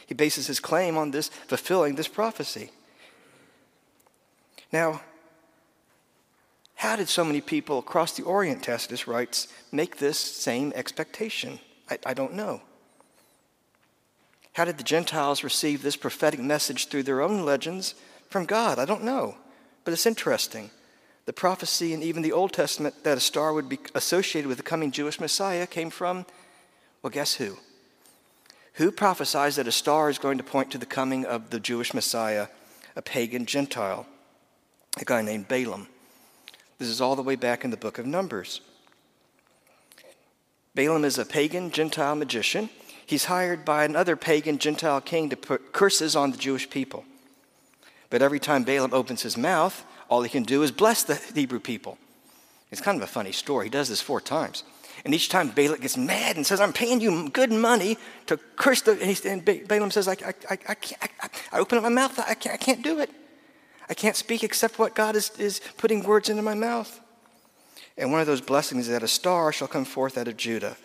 He 0.06 0.14
bases 0.14 0.48
his 0.48 0.58
claim 0.58 0.98
on 0.98 1.12
this 1.12 1.28
fulfilling 1.28 1.94
this 1.94 2.08
prophecy. 2.08 2.70
Now, 4.72 5.02
how 6.74 6.96
did 6.96 7.08
so 7.08 7.24
many 7.24 7.40
people 7.40 7.78
across 7.78 8.16
the 8.16 8.24
Orient, 8.24 8.64
Tacitus 8.64 9.06
writes, 9.06 9.46
make 9.70 9.98
this 9.98 10.18
same 10.18 10.72
expectation? 10.74 11.60
I, 11.88 11.98
I 12.04 12.14
don't 12.14 12.34
know. 12.34 12.60
How 14.54 14.64
did 14.64 14.78
the 14.78 14.84
Gentiles 14.84 15.44
receive 15.44 15.82
this 15.82 15.94
prophetic 15.94 16.40
message 16.40 16.88
through 16.88 17.04
their 17.04 17.22
own 17.22 17.44
legends 17.44 17.94
from 18.28 18.46
God? 18.46 18.80
I 18.80 18.84
don't 18.84 19.04
know. 19.04 19.36
But 19.84 19.92
it's 19.92 20.06
interesting. 20.06 20.70
The 21.24 21.32
prophecy 21.32 21.92
in 21.92 22.02
even 22.02 22.22
the 22.22 22.32
Old 22.32 22.52
Testament 22.52 23.04
that 23.04 23.16
a 23.16 23.20
star 23.20 23.52
would 23.52 23.68
be 23.68 23.78
associated 23.94 24.48
with 24.48 24.56
the 24.56 24.64
coming 24.64 24.90
Jewish 24.90 25.20
Messiah 25.20 25.66
came 25.66 25.90
from, 25.90 26.26
well, 27.02 27.10
guess 27.10 27.34
who? 27.34 27.58
Who 28.74 28.90
prophesies 28.90 29.56
that 29.56 29.68
a 29.68 29.72
star 29.72 30.08
is 30.10 30.18
going 30.18 30.38
to 30.38 30.44
point 30.44 30.70
to 30.72 30.78
the 30.78 30.86
coming 30.86 31.24
of 31.24 31.50
the 31.50 31.60
Jewish 31.60 31.94
Messiah, 31.94 32.48
a 32.96 33.02
pagan 33.02 33.46
Gentile? 33.46 34.06
A 35.00 35.04
guy 35.04 35.22
named 35.22 35.48
Balaam. 35.48 35.88
This 36.78 36.88
is 36.88 37.00
all 37.00 37.14
the 37.14 37.22
way 37.22 37.36
back 37.36 37.64
in 37.64 37.70
the 37.70 37.76
book 37.76 37.98
of 37.98 38.06
Numbers. 38.06 38.60
Balaam 40.74 41.04
is 41.04 41.18
a 41.18 41.24
pagan 41.24 41.70
Gentile 41.70 42.16
magician. 42.16 42.70
He's 43.06 43.26
hired 43.26 43.64
by 43.64 43.84
another 43.84 44.16
pagan 44.16 44.58
Gentile 44.58 45.00
king 45.00 45.28
to 45.28 45.36
put 45.36 45.72
curses 45.72 46.16
on 46.16 46.30
the 46.30 46.38
Jewish 46.38 46.68
people. 46.68 47.04
But 48.10 48.22
every 48.22 48.40
time 48.40 48.64
Balaam 48.64 48.92
opens 48.92 49.22
his 49.22 49.36
mouth, 49.36 49.84
all 50.12 50.20
he 50.20 50.28
can 50.28 50.42
do 50.42 50.62
is 50.62 50.70
bless 50.70 51.04
the 51.04 51.14
Hebrew 51.34 51.58
people. 51.58 51.96
It's 52.70 52.82
kind 52.82 52.98
of 52.98 53.02
a 53.02 53.06
funny 53.06 53.32
story. 53.32 53.64
He 53.64 53.70
does 53.70 53.88
this 53.88 54.02
four 54.02 54.20
times. 54.20 54.62
And 55.06 55.14
each 55.14 55.30
time 55.30 55.48
Balak 55.48 55.80
gets 55.80 55.96
mad 55.96 56.36
and 56.36 56.46
says, 56.46 56.60
I'm 56.60 56.74
paying 56.74 57.00
you 57.00 57.30
good 57.30 57.50
money 57.50 57.96
to 58.26 58.36
curse 58.56 58.82
the. 58.82 58.92
And, 59.00 59.24
and 59.24 59.66
Balaam 59.66 59.90
says, 59.90 60.08
I, 60.08 60.12
I, 60.12 60.34
I, 60.50 60.58
I, 60.68 60.74
can't, 60.74 61.02
I, 61.22 61.28
I 61.52 61.58
open 61.60 61.78
up 61.78 61.84
my 61.84 61.88
mouth, 61.88 62.18
I 62.18 62.34
can't, 62.34 62.52
I 62.52 62.58
can't 62.58 62.82
do 62.82 63.00
it. 63.00 63.08
I 63.88 63.94
can't 63.94 64.14
speak 64.14 64.44
except 64.44 64.78
what 64.78 64.94
God 64.94 65.16
is, 65.16 65.30
is 65.38 65.62
putting 65.78 66.02
words 66.02 66.28
into 66.28 66.42
my 66.42 66.54
mouth. 66.54 67.00
And 67.96 68.12
one 68.12 68.20
of 68.20 68.26
those 68.26 68.42
blessings 68.42 68.88
is 68.88 68.92
that 68.92 69.02
a 69.02 69.08
star 69.08 69.50
shall 69.50 69.66
come 69.66 69.86
forth 69.86 70.18
out 70.18 70.28
of 70.28 70.36
Judah. 70.36 70.76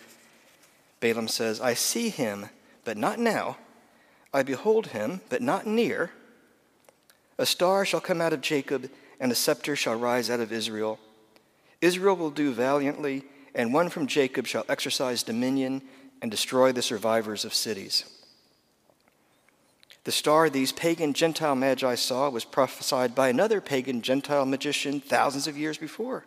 Balaam 1.00 1.28
says, 1.28 1.60
I 1.60 1.74
see 1.74 2.08
him, 2.08 2.48
but 2.82 2.96
not 2.96 3.18
now. 3.18 3.58
I 4.32 4.42
behold 4.42 4.86
him, 4.86 5.20
but 5.28 5.42
not 5.42 5.66
near. 5.66 6.12
A 7.36 7.44
star 7.44 7.84
shall 7.84 8.00
come 8.00 8.22
out 8.22 8.32
of 8.32 8.40
Jacob, 8.40 8.90
and 9.20 9.32
a 9.32 9.34
scepter 9.34 9.76
shall 9.76 9.98
rise 9.98 10.30
out 10.30 10.40
of 10.40 10.52
Israel. 10.52 10.98
Israel 11.80 12.16
will 12.16 12.30
do 12.30 12.52
valiantly 12.52 13.24
and 13.54 13.74
one 13.74 13.88
from 13.88 14.06
Jacob 14.06 14.46
shall 14.46 14.64
exercise 14.68 15.22
dominion 15.22 15.82
and 16.22 16.30
destroy 16.30 16.72
the 16.72 16.82
survivors 16.82 17.44
of 17.44 17.54
cities. 17.54 18.04
The 20.04 20.12
star 20.12 20.48
these 20.48 20.72
pagan 20.72 21.12
Gentile 21.12 21.56
magi 21.56 21.94
saw 21.96 22.30
was 22.30 22.44
prophesied 22.44 23.14
by 23.14 23.28
another 23.28 23.60
pagan 23.60 24.00
Gentile 24.00 24.46
magician 24.46 25.00
thousands 25.00 25.46
of 25.46 25.58
years 25.58 25.76
before. 25.76 26.24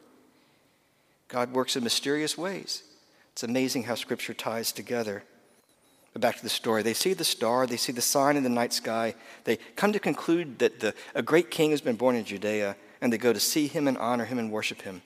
God 1.27 1.53
works 1.53 1.75
in 1.75 1.83
mysterious 1.83 2.37
ways. 2.37 2.83
It's 3.31 3.43
amazing 3.43 3.83
how 3.83 3.95
Scripture 3.95 4.33
ties 4.33 4.71
together. 4.71 5.23
But 6.13 6.21
back 6.21 6.37
to 6.37 6.43
the 6.43 6.49
story. 6.49 6.83
They 6.83 6.93
see 6.93 7.13
the 7.13 7.23
star, 7.23 7.65
they 7.65 7.77
see 7.77 7.91
the 7.91 8.01
sign 8.01 8.35
in 8.35 8.43
the 8.43 8.49
night 8.49 8.73
sky. 8.73 9.15
They 9.45 9.57
come 9.75 9.93
to 9.93 9.99
conclude 9.99 10.59
that 10.59 10.79
the, 10.79 10.93
a 11.15 11.21
great 11.21 11.49
king 11.49 11.71
has 11.71 11.81
been 11.81 11.95
born 11.95 12.15
in 12.15 12.25
Judea, 12.25 12.75
and 12.99 13.11
they 13.11 13.17
go 13.17 13.33
to 13.33 13.39
see 13.39 13.67
him 13.67 13.87
and 13.87 13.97
honor 13.97 14.25
him 14.25 14.37
and 14.37 14.51
worship 14.51 14.81
him. 14.81 15.01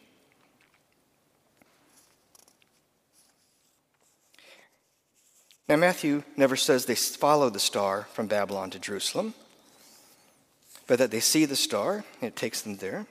Now, 5.68 5.78
Matthew 5.78 6.24
never 6.38 6.56
says 6.56 6.86
they 6.86 6.96
follow 6.96 7.50
the 7.50 7.60
star 7.60 8.08
from 8.14 8.28
Babylon 8.28 8.70
to 8.72 8.80
Jerusalem, 8.80 9.34
but 10.86 11.00
that 11.00 11.10
they 11.10 11.20
see 11.20 11.46
the 11.46 11.56
star 11.56 12.04
and 12.22 12.28
it 12.28 12.36
takes 12.36 12.62
them 12.62 12.78
there. 12.78 13.08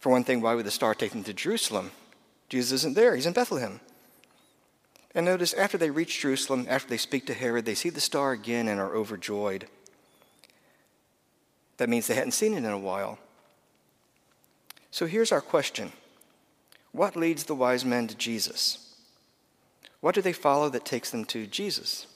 For 0.00 0.10
one 0.10 0.24
thing, 0.24 0.40
why 0.40 0.54
would 0.54 0.66
the 0.66 0.70
star 0.72 0.94
take 0.94 1.12
them 1.12 1.22
to 1.24 1.32
Jerusalem? 1.32 1.92
Jesus 2.48 2.72
isn't 2.72 2.96
there, 2.96 3.14
he's 3.14 3.26
in 3.26 3.32
Bethlehem. 3.32 3.78
And 5.14 5.26
notice, 5.26 5.52
after 5.54 5.76
they 5.76 5.90
reach 5.90 6.20
Jerusalem, 6.20 6.66
after 6.68 6.88
they 6.88 6.96
speak 6.96 7.26
to 7.26 7.34
Herod, 7.34 7.64
they 7.64 7.74
see 7.74 7.90
the 7.90 8.00
star 8.00 8.32
again 8.32 8.68
and 8.68 8.78
are 8.78 8.94
overjoyed. 8.94 9.66
That 11.78 11.88
means 11.88 12.06
they 12.06 12.14
hadn't 12.14 12.32
seen 12.32 12.54
it 12.54 12.58
in 12.58 12.64
a 12.66 12.78
while. 12.78 13.18
So 14.90 15.06
here's 15.06 15.32
our 15.32 15.40
question 15.40 15.92
What 16.92 17.16
leads 17.16 17.44
the 17.44 17.54
wise 17.54 17.84
men 17.84 18.06
to 18.08 18.14
Jesus? 18.14 18.86
What 20.00 20.14
do 20.14 20.22
they 20.22 20.32
follow 20.32 20.68
that 20.70 20.84
takes 20.84 21.10
them 21.10 21.24
to 21.26 21.46
Jesus? 21.46 22.06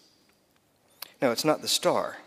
No, 1.20 1.32
it's 1.32 1.44
not 1.44 1.62
the 1.62 1.68
star. 1.68 2.18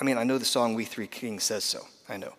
I 0.00 0.04
mean, 0.04 0.18
I 0.18 0.24
know 0.24 0.38
the 0.38 0.44
song 0.44 0.74
We 0.74 0.84
Three 0.84 1.06
Kings 1.06 1.44
says 1.44 1.64
so. 1.64 1.86
I 2.08 2.16
know. 2.16 2.32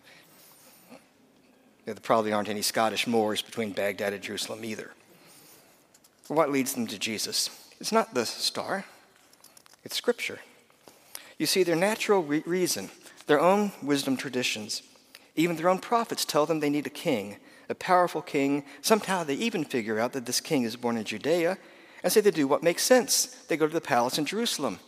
There 1.84 1.94
probably 1.94 2.32
aren't 2.32 2.48
any 2.48 2.62
Scottish 2.62 3.06
moors 3.06 3.40
between 3.42 3.70
Baghdad 3.70 4.12
and 4.12 4.22
Jerusalem 4.22 4.64
either. 4.64 4.90
What 6.28 6.50
leads 6.50 6.74
them 6.74 6.86
to 6.88 6.98
Jesus? 6.98 7.50
It's 7.80 7.92
not 7.92 8.14
the 8.14 8.26
star, 8.26 8.84
it's 9.84 9.96
Scripture. 9.96 10.40
You 11.38 11.46
see, 11.46 11.62
their 11.62 11.76
natural 11.76 12.22
re- 12.22 12.42
reason, 12.46 12.90
their 13.26 13.40
own 13.40 13.72
wisdom 13.82 14.16
traditions, 14.16 14.82
even 15.34 15.56
their 15.56 15.68
own 15.68 15.78
prophets 15.78 16.24
tell 16.24 16.46
them 16.46 16.60
they 16.60 16.70
need 16.70 16.86
a 16.86 16.90
king 16.90 17.36
a 17.68 17.74
powerful 17.74 18.22
king. 18.22 18.64
Somehow 18.80 19.24
they 19.24 19.34
even 19.34 19.64
figure 19.64 19.98
out 19.98 20.12
that 20.12 20.26
this 20.26 20.40
king 20.40 20.62
is 20.62 20.76
born 20.76 20.96
in 20.96 21.04
Judea, 21.04 21.58
and 22.02 22.12
so 22.12 22.20
they 22.20 22.30
do 22.30 22.46
what 22.46 22.62
makes 22.62 22.82
sense. 22.82 23.26
They 23.48 23.56
go 23.56 23.66
to 23.66 23.72
the 23.72 23.80
palace 23.80 24.18
in 24.18 24.26
Jerusalem. 24.26 24.78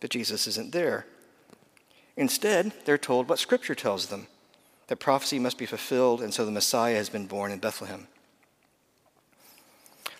But 0.00 0.10
Jesus 0.10 0.46
isn't 0.46 0.72
there. 0.72 1.06
Instead, 2.16 2.72
they're 2.84 2.98
told 2.98 3.28
what 3.28 3.38
Scripture 3.38 3.74
tells 3.74 4.06
them 4.06 4.26
that 4.88 4.96
prophecy 4.96 5.38
must 5.38 5.58
be 5.58 5.66
fulfilled, 5.66 6.20
and 6.20 6.34
so 6.34 6.44
the 6.44 6.50
Messiah 6.50 6.96
has 6.96 7.08
been 7.08 7.26
born 7.26 7.52
in 7.52 7.58
Bethlehem. 7.58 8.08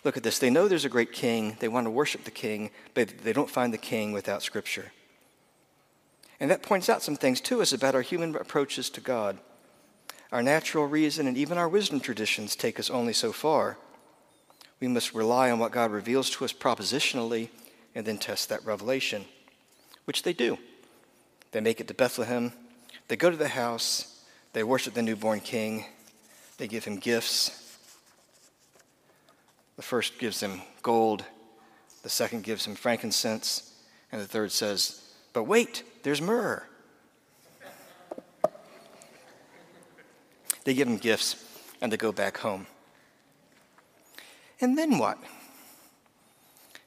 Look 0.03 0.17
at 0.17 0.23
this. 0.23 0.39
They 0.39 0.49
know 0.49 0.67
there's 0.67 0.85
a 0.85 0.89
great 0.89 1.13
king. 1.13 1.55
They 1.59 1.67
want 1.67 1.85
to 1.85 1.91
worship 1.91 2.25
the 2.25 2.31
king, 2.31 2.71
but 2.93 3.19
they 3.19 3.33
don't 3.33 3.49
find 3.49 3.73
the 3.73 3.77
king 3.77 4.11
without 4.11 4.43
Scripture. 4.43 4.91
And 6.39 6.51
that 6.51 6.61
points 6.61 6.89
out 6.89 7.01
some 7.01 7.15
things 7.15 7.39
to 7.41 7.61
us 7.61 7.71
about 7.71 7.95
our 7.95 8.01
human 8.01 8.35
approaches 8.35 8.89
to 8.91 9.01
God. 9.01 9.37
Our 10.31 10.43
natural 10.43 10.87
reason 10.87 11.27
and 11.27 11.37
even 11.37 11.57
our 11.57 11.69
wisdom 11.69 11.99
traditions 11.99 12.55
take 12.55 12.79
us 12.79 12.89
only 12.89 13.13
so 13.13 13.31
far. 13.31 13.77
We 14.79 14.87
must 14.87 15.13
rely 15.13 15.51
on 15.51 15.59
what 15.59 15.71
God 15.71 15.91
reveals 15.91 16.29
to 16.31 16.43
us 16.43 16.51
propositionally 16.51 17.49
and 17.95 18.05
then 18.05 18.17
test 18.17 18.49
that 18.49 18.65
revelation, 18.65 19.25
which 20.05 20.23
they 20.23 20.33
do. 20.33 20.57
They 21.51 21.61
make 21.61 21.79
it 21.79 21.87
to 21.87 21.93
Bethlehem, 21.93 22.51
they 23.07 23.15
go 23.15 23.29
to 23.29 23.37
the 23.37 23.47
house, 23.47 24.25
they 24.53 24.63
worship 24.63 24.95
the 24.95 25.01
newborn 25.01 25.39
king, 25.39 25.85
they 26.57 26.67
give 26.67 26.83
him 26.83 26.97
gifts, 26.97 27.62
the 29.75 29.81
first 29.81 30.19
gives 30.19 30.39
him 30.39 30.61
gold, 30.81 31.23
the 32.03 32.09
second 32.09 32.43
gives 32.43 32.65
him 32.65 32.75
frankincense, 32.75 33.73
and 34.11 34.21
the 34.21 34.27
third 34.27 34.51
says, 34.51 35.01
But 35.33 35.43
wait, 35.43 35.83
there's 36.03 36.21
myrrh. 36.21 36.63
They 40.63 40.73
give 40.73 40.87
him 40.87 40.97
gifts 40.97 41.43
and 41.81 41.91
they 41.91 41.97
go 41.97 42.11
back 42.11 42.37
home. 42.37 42.67
And 44.61 44.77
then 44.77 44.97
what? 44.97 45.17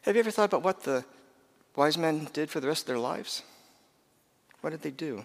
Have 0.02 0.14
you 0.14 0.20
ever 0.20 0.30
thought 0.30 0.46
about 0.46 0.62
what 0.62 0.84
the 0.84 1.04
wise 1.74 1.98
men 1.98 2.28
did 2.32 2.48
for 2.48 2.60
the 2.60 2.68
rest 2.68 2.84
of 2.84 2.86
their 2.86 2.98
lives? 2.98 3.42
What 4.62 4.70
did 4.70 4.82
they 4.82 4.90
do? 4.90 5.24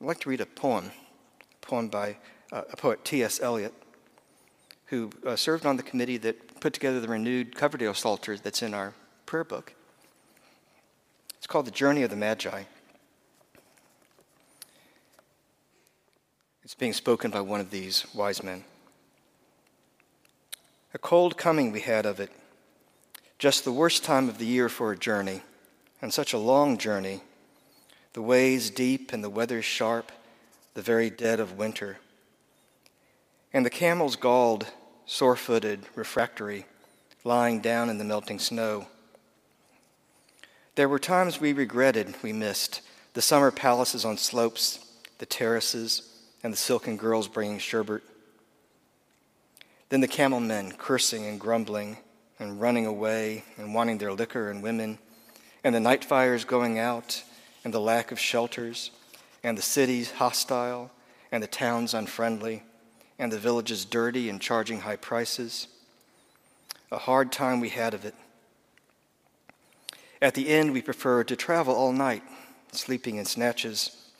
I'd 0.00 0.06
like 0.06 0.20
to 0.20 0.28
read 0.28 0.40
a 0.40 0.46
poem, 0.46 0.92
a 1.40 1.66
poem 1.66 1.88
by 1.88 2.18
uh, 2.52 2.62
a 2.70 2.76
poet, 2.76 3.04
T.S. 3.04 3.40
Eliot 3.40 3.74
who 4.88 5.10
uh, 5.26 5.36
served 5.36 5.66
on 5.66 5.76
the 5.76 5.82
committee 5.82 6.16
that 6.16 6.60
put 6.60 6.72
together 6.72 7.00
the 7.00 7.08
renewed 7.08 7.54
Coverdale 7.54 7.94
Psalter 7.94 8.36
that's 8.36 8.62
in 8.62 8.74
our 8.74 8.94
prayer 9.26 9.44
book. 9.44 9.74
It's 11.36 11.46
called 11.46 11.66
The 11.66 11.70
Journey 11.70 12.02
of 12.02 12.10
the 12.10 12.16
Magi. 12.16 12.64
It's 16.64 16.74
being 16.74 16.92
spoken 16.92 17.30
by 17.30 17.40
one 17.40 17.60
of 17.60 17.70
these 17.70 18.06
wise 18.14 18.42
men. 18.42 18.64
A 20.94 20.98
cold 20.98 21.36
coming 21.36 21.70
we 21.70 21.80
had 21.80 22.06
of 22.06 22.18
it, 22.18 22.30
just 23.38 23.64
the 23.64 23.72
worst 23.72 24.04
time 24.04 24.28
of 24.28 24.38
the 24.38 24.46
year 24.46 24.68
for 24.68 24.92
a 24.92 24.98
journey, 24.98 25.42
and 26.00 26.12
such 26.12 26.32
a 26.32 26.38
long 26.38 26.78
journey, 26.78 27.22
the 28.14 28.22
ways 28.22 28.70
deep 28.70 29.12
and 29.12 29.22
the 29.22 29.30
weather 29.30 29.60
sharp, 29.60 30.10
the 30.74 30.82
very 30.82 31.10
dead 31.10 31.40
of 31.40 31.58
winter. 31.58 31.98
And 33.52 33.64
the 33.64 33.70
camels 33.70 34.16
galled 34.16 34.66
sore 35.08 35.36
footed, 35.36 35.80
refractory, 35.94 36.66
lying 37.24 37.60
down 37.60 37.88
in 37.88 37.96
the 37.96 38.04
melting 38.04 38.38
snow. 38.38 38.86
There 40.74 40.88
were 40.88 40.98
times 40.98 41.40
we 41.40 41.54
regretted 41.54 42.14
we 42.22 42.34
missed 42.34 42.82
the 43.14 43.22
summer 43.22 43.50
palaces 43.50 44.04
on 44.04 44.18
slopes, 44.18 44.78
the 45.16 45.24
terraces, 45.24 46.02
and 46.44 46.52
the 46.52 46.58
silken 46.58 46.98
girls 46.98 47.26
bringing 47.26 47.58
sherbet. 47.58 48.02
Then 49.88 50.02
the 50.02 50.08
camel 50.08 50.40
men 50.40 50.72
cursing 50.72 51.24
and 51.24 51.40
grumbling 51.40 51.96
and 52.38 52.60
running 52.60 52.84
away 52.84 53.44
and 53.56 53.74
wanting 53.74 53.96
their 53.96 54.12
liquor 54.12 54.50
and 54.50 54.62
women, 54.62 54.98
and 55.64 55.74
the 55.74 55.80
night 55.80 56.04
fires 56.04 56.44
going 56.44 56.78
out, 56.78 57.24
and 57.64 57.72
the 57.72 57.80
lack 57.80 58.12
of 58.12 58.20
shelters, 58.20 58.90
and 59.42 59.56
the 59.56 59.62
cities 59.62 60.10
hostile, 60.12 60.90
and 61.32 61.42
the 61.42 61.48
towns 61.48 61.94
unfriendly 61.94 62.62
and 63.18 63.32
the 63.32 63.38
villages 63.38 63.84
dirty 63.84 64.28
and 64.28 64.40
charging 64.40 64.80
high 64.80 64.96
prices. 64.96 65.66
A 66.92 66.98
hard 66.98 67.32
time 67.32 67.60
we 67.60 67.70
had 67.70 67.94
of 67.94 68.04
it. 68.04 68.14
At 70.22 70.34
the 70.34 70.48
end, 70.48 70.72
we 70.72 70.82
preferred 70.82 71.28
to 71.28 71.36
travel 71.36 71.74
all 71.74 71.92
night, 71.92 72.22
sleeping 72.72 73.16
in 73.16 73.24
snatches, 73.24 74.10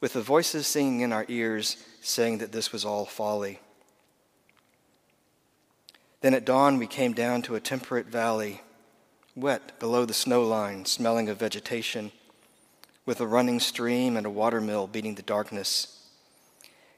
with 0.00 0.12
the 0.14 0.22
voices 0.22 0.66
singing 0.66 1.00
in 1.00 1.12
our 1.12 1.26
ears 1.28 1.76
saying 2.00 2.38
that 2.38 2.52
this 2.52 2.72
was 2.72 2.84
all 2.84 3.04
folly. 3.04 3.60
Then 6.20 6.34
at 6.34 6.44
dawn, 6.44 6.78
we 6.78 6.86
came 6.86 7.12
down 7.12 7.42
to 7.42 7.54
a 7.54 7.60
temperate 7.60 8.06
valley, 8.06 8.62
wet 9.34 9.78
below 9.78 10.04
the 10.04 10.14
snow 10.14 10.42
line, 10.42 10.84
smelling 10.84 11.28
of 11.28 11.38
vegetation, 11.38 12.12
with 13.06 13.20
a 13.20 13.26
running 13.26 13.60
stream 13.60 14.16
and 14.16 14.26
a 14.26 14.30
watermill 14.30 14.86
beating 14.86 15.14
the 15.14 15.22
darkness 15.22 15.99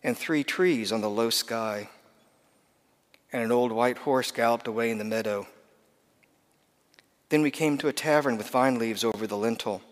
and 0.02 0.16
three 0.16 0.44
trees 0.44 0.92
on 0.92 1.00
the 1.00 1.10
low 1.10 1.30
sky, 1.30 1.88
and 3.32 3.42
an 3.42 3.52
old 3.52 3.72
white 3.72 3.98
horse 3.98 4.30
galloped 4.30 4.66
away 4.66 4.90
in 4.90 4.98
the 4.98 5.04
meadow. 5.04 5.46
Then 7.28 7.42
we 7.42 7.50
came 7.50 7.78
to 7.78 7.88
a 7.88 7.92
tavern 7.92 8.36
with 8.36 8.50
vine 8.50 8.78
leaves 8.78 9.04
over 9.04 9.26
the 9.26 9.36
lintel, 9.36 9.82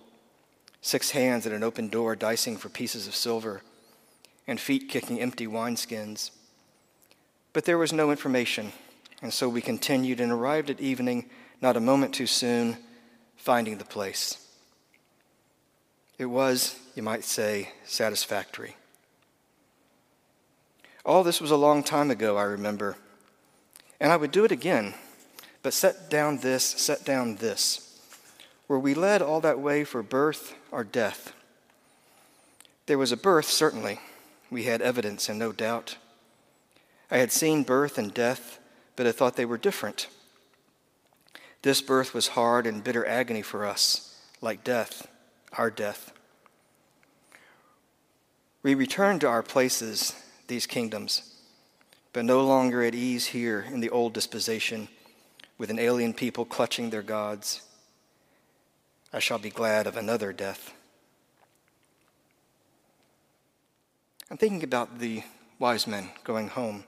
six 0.82 1.10
hands 1.12 1.46
at 1.46 1.52
an 1.52 1.62
open 1.62 1.88
door 1.88 2.14
dicing 2.16 2.56
for 2.56 2.68
pieces 2.68 3.06
of 3.06 3.14
silver, 3.14 3.62
and 4.46 4.60
feet 4.60 4.88
kicking 4.88 5.20
empty 5.20 5.46
wineskins. 5.46 6.30
But 7.52 7.64
there 7.64 7.78
was 7.78 7.92
no 7.92 8.10
information, 8.10 8.72
and 9.22 9.32
so 9.32 9.48
we 9.48 9.60
continued 9.60 10.20
and 10.20 10.32
arrived 10.32 10.70
at 10.70 10.80
evening, 10.80 11.30
not 11.60 11.76
a 11.76 11.80
moment 11.80 12.14
too 12.14 12.26
soon, 12.26 12.76
finding 13.36 13.78
the 13.78 13.84
place. 13.84 14.46
It 16.18 16.26
was, 16.26 16.78
you 16.94 17.02
might 17.02 17.24
say, 17.24 17.72
satisfactory. 17.84 18.76
All 21.04 21.22
this 21.24 21.40
was 21.40 21.50
a 21.50 21.56
long 21.56 21.82
time 21.82 22.10
ago, 22.10 22.36
I 22.36 22.42
remember. 22.42 22.96
And 24.00 24.12
I 24.12 24.16
would 24.16 24.30
do 24.30 24.44
it 24.44 24.52
again, 24.52 24.94
but 25.62 25.74
set 25.74 26.10
down 26.10 26.38
this, 26.38 26.64
set 26.64 27.04
down 27.04 27.36
this. 27.36 28.00
Were 28.68 28.78
we 28.78 28.94
led 28.94 29.22
all 29.22 29.40
that 29.40 29.58
way 29.58 29.84
for 29.84 30.02
birth 30.02 30.54
or 30.70 30.84
death? 30.84 31.32
There 32.86 32.98
was 32.98 33.12
a 33.12 33.16
birth, 33.16 33.46
certainly. 33.46 34.00
We 34.50 34.64
had 34.64 34.82
evidence 34.82 35.28
and 35.28 35.38
no 35.38 35.52
doubt. 35.52 35.96
I 37.10 37.18
had 37.18 37.32
seen 37.32 37.62
birth 37.62 37.98
and 37.98 38.12
death, 38.12 38.58
but 38.96 39.06
I 39.06 39.12
thought 39.12 39.36
they 39.36 39.44
were 39.44 39.58
different. 39.58 40.08
This 41.62 41.82
birth 41.82 42.14
was 42.14 42.28
hard 42.28 42.66
and 42.66 42.82
bitter 42.82 43.06
agony 43.06 43.42
for 43.42 43.66
us, 43.66 44.16
like 44.40 44.64
death, 44.64 45.06
our 45.58 45.70
death. 45.70 46.12
We 48.62 48.74
returned 48.74 49.22
to 49.22 49.28
our 49.28 49.42
places 49.42 50.14
these 50.50 50.66
kingdoms, 50.66 51.22
but 52.12 52.26
no 52.26 52.44
longer 52.44 52.82
at 52.82 52.94
ease 52.94 53.26
here 53.26 53.64
in 53.72 53.80
the 53.80 53.88
old 53.88 54.12
disposition 54.12 54.88
with 55.56 55.70
an 55.70 55.78
alien 55.78 56.12
people 56.12 56.44
clutching 56.44 56.90
their 56.90 57.02
gods. 57.02 57.62
I 59.14 59.20
shall 59.20 59.38
be 59.38 59.48
glad 59.48 59.86
of 59.86 59.96
another 59.96 60.34
death. 60.34 60.74
I'm 64.30 64.36
thinking 64.36 64.62
about 64.62 64.98
the 64.98 65.22
wise 65.58 65.86
men 65.86 66.10
going 66.24 66.48
home. 66.48 66.84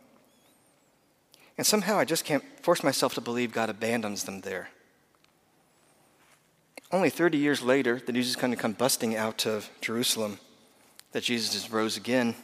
And 1.56 1.66
somehow 1.66 1.98
I 1.98 2.04
just 2.04 2.24
can't 2.24 2.44
force 2.62 2.82
myself 2.82 3.14
to 3.14 3.20
believe 3.20 3.52
God 3.52 3.70
abandons 3.70 4.24
them 4.24 4.40
there. 4.42 4.70
Only 6.90 7.10
30 7.10 7.38
years 7.38 7.62
later, 7.62 8.00
the 8.04 8.12
news 8.12 8.28
is 8.28 8.36
going 8.36 8.52
to 8.52 8.60
come 8.60 8.72
busting 8.72 9.16
out 9.16 9.46
of 9.46 9.70
Jerusalem 9.80 10.38
that 11.12 11.22
Jesus 11.22 11.70
rose 11.70 11.96
again 11.96 12.34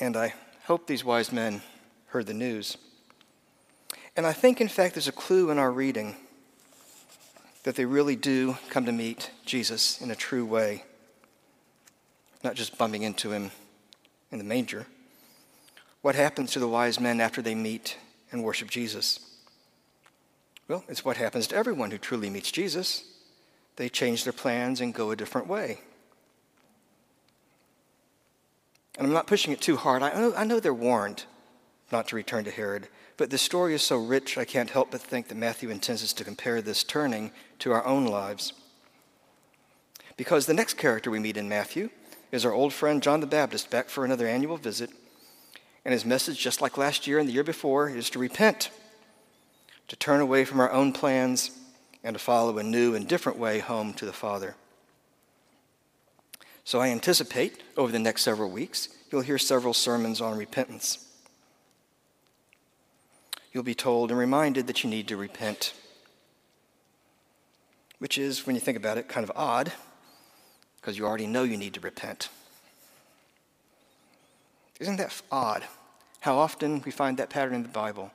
and 0.00 0.16
I 0.16 0.34
hope 0.64 0.86
these 0.86 1.04
wise 1.04 1.32
men 1.32 1.62
heard 2.08 2.26
the 2.26 2.34
news. 2.34 2.76
And 4.16 4.26
I 4.26 4.32
think, 4.32 4.60
in 4.60 4.68
fact, 4.68 4.94
there's 4.94 5.08
a 5.08 5.12
clue 5.12 5.50
in 5.50 5.58
our 5.58 5.70
reading 5.70 6.16
that 7.64 7.76
they 7.76 7.84
really 7.84 8.16
do 8.16 8.56
come 8.70 8.86
to 8.86 8.92
meet 8.92 9.30
Jesus 9.44 10.00
in 10.00 10.10
a 10.10 10.16
true 10.16 10.44
way, 10.44 10.84
not 12.42 12.54
just 12.54 12.78
bumping 12.78 13.02
into 13.02 13.32
him 13.32 13.50
in 14.30 14.38
the 14.38 14.44
manger. 14.44 14.86
What 16.02 16.14
happens 16.14 16.52
to 16.52 16.60
the 16.60 16.68
wise 16.68 17.00
men 17.00 17.20
after 17.20 17.42
they 17.42 17.54
meet 17.54 17.96
and 18.30 18.44
worship 18.44 18.70
Jesus? 18.70 19.20
Well, 20.68 20.84
it's 20.88 21.04
what 21.04 21.16
happens 21.16 21.46
to 21.48 21.56
everyone 21.56 21.90
who 21.90 21.98
truly 21.98 22.30
meets 22.30 22.50
Jesus. 22.50 23.04
They 23.76 23.88
change 23.88 24.24
their 24.24 24.32
plans 24.32 24.80
and 24.80 24.94
go 24.94 25.10
a 25.10 25.16
different 25.16 25.46
way. 25.46 25.80
And 28.96 29.06
I'm 29.06 29.12
not 29.12 29.26
pushing 29.26 29.52
it 29.52 29.60
too 29.60 29.76
hard. 29.76 30.02
I 30.02 30.12
know, 30.14 30.34
I 30.34 30.44
know 30.44 30.60
they're 30.60 30.74
warned 30.74 31.24
not 31.92 32.08
to 32.08 32.16
return 32.16 32.44
to 32.44 32.50
Herod, 32.50 32.88
but 33.16 33.30
the 33.30 33.38
story 33.38 33.74
is 33.74 33.82
so 33.82 33.96
rich, 33.96 34.36
I 34.36 34.44
can't 34.44 34.70
help 34.70 34.90
but 34.90 35.00
think 35.00 35.28
that 35.28 35.36
Matthew 35.36 35.70
intends 35.70 36.02
us 36.02 36.12
to 36.14 36.24
compare 36.24 36.60
this 36.60 36.82
turning 36.82 37.30
to 37.60 37.72
our 37.72 37.84
own 37.86 38.06
lives. 38.06 38.52
Because 40.16 40.46
the 40.46 40.54
next 40.54 40.74
character 40.74 41.10
we 41.10 41.18
meet 41.18 41.36
in 41.36 41.48
Matthew 41.48 41.90
is 42.32 42.44
our 42.44 42.52
old 42.52 42.72
friend 42.72 43.02
John 43.02 43.20
the 43.20 43.26
Baptist 43.26 43.70
back 43.70 43.88
for 43.88 44.04
another 44.04 44.26
annual 44.26 44.56
visit. 44.56 44.90
And 45.84 45.92
his 45.92 46.04
message, 46.04 46.38
just 46.38 46.60
like 46.60 46.76
last 46.76 47.06
year 47.06 47.18
and 47.18 47.28
the 47.28 47.32
year 47.32 47.44
before, 47.44 47.88
is 47.88 48.10
to 48.10 48.18
repent, 48.18 48.70
to 49.88 49.96
turn 49.96 50.20
away 50.20 50.44
from 50.44 50.58
our 50.58 50.72
own 50.72 50.92
plans, 50.92 51.52
and 52.02 52.14
to 52.14 52.18
follow 52.18 52.58
a 52.58 52.62
new 52.62 52.94
and 52.94 53.06
different 53.06 53.38
way 53.38 53.60
home 53.60 53.92
to 53.94 54.04
the 54.04 54.12
Father. 54.12 54.56
So 56.66 56.80
I 56.80 56.88
anticipate 56.88 57.62
over 57.76 57.92
the 57.92 58.00
next 58.00 58.22
several 58.22 58.50
weeks, 58.50 58.88
you'll 59.12 59.20
hear 59.20 59.38
several 59.38 59.72
sermons 59.72 60.20
on 60.20 60.36
repentance. 60.36 60.98
You'll 63.52 63.62
be 63.62 63.72
told 63.72 64.10
and 64.10 64.18
reminded 64.18 64.66
that 64.66 64.82
you 64.82 64.90
need 64.90 65.06
to 65.06 65.16
repent, 65.16 65.74
which 68.00 68.18
is, 68.18 68.46
when 68.46 68.56
you 68.56 68.60
think 68.60 68.76
about 68.76 68.98
it, 68.98 69.06
kind 69.06 69.22
of 69.22 69.30
odd 69.36 69.72
because 70.80 70.98
you 70.98 71.06
already 71.06 71.28
know 71.28 71.44
you 71.44 71.56
need 71.56 71.74
to 71.74 71.80
repent. 71.80 72.30
Isn't 74.80 74.96
that 74.96 75.22
odd? 75.30 75.62
How 76.18 76.36
often 76.36 76.82
we 76.84 76.90
find 76.90 77.16
that 77.18 77.30
pattern 77.30 77.54
in 77.54 77.62
the 77.62 77.68
Bible. 77.68 78.10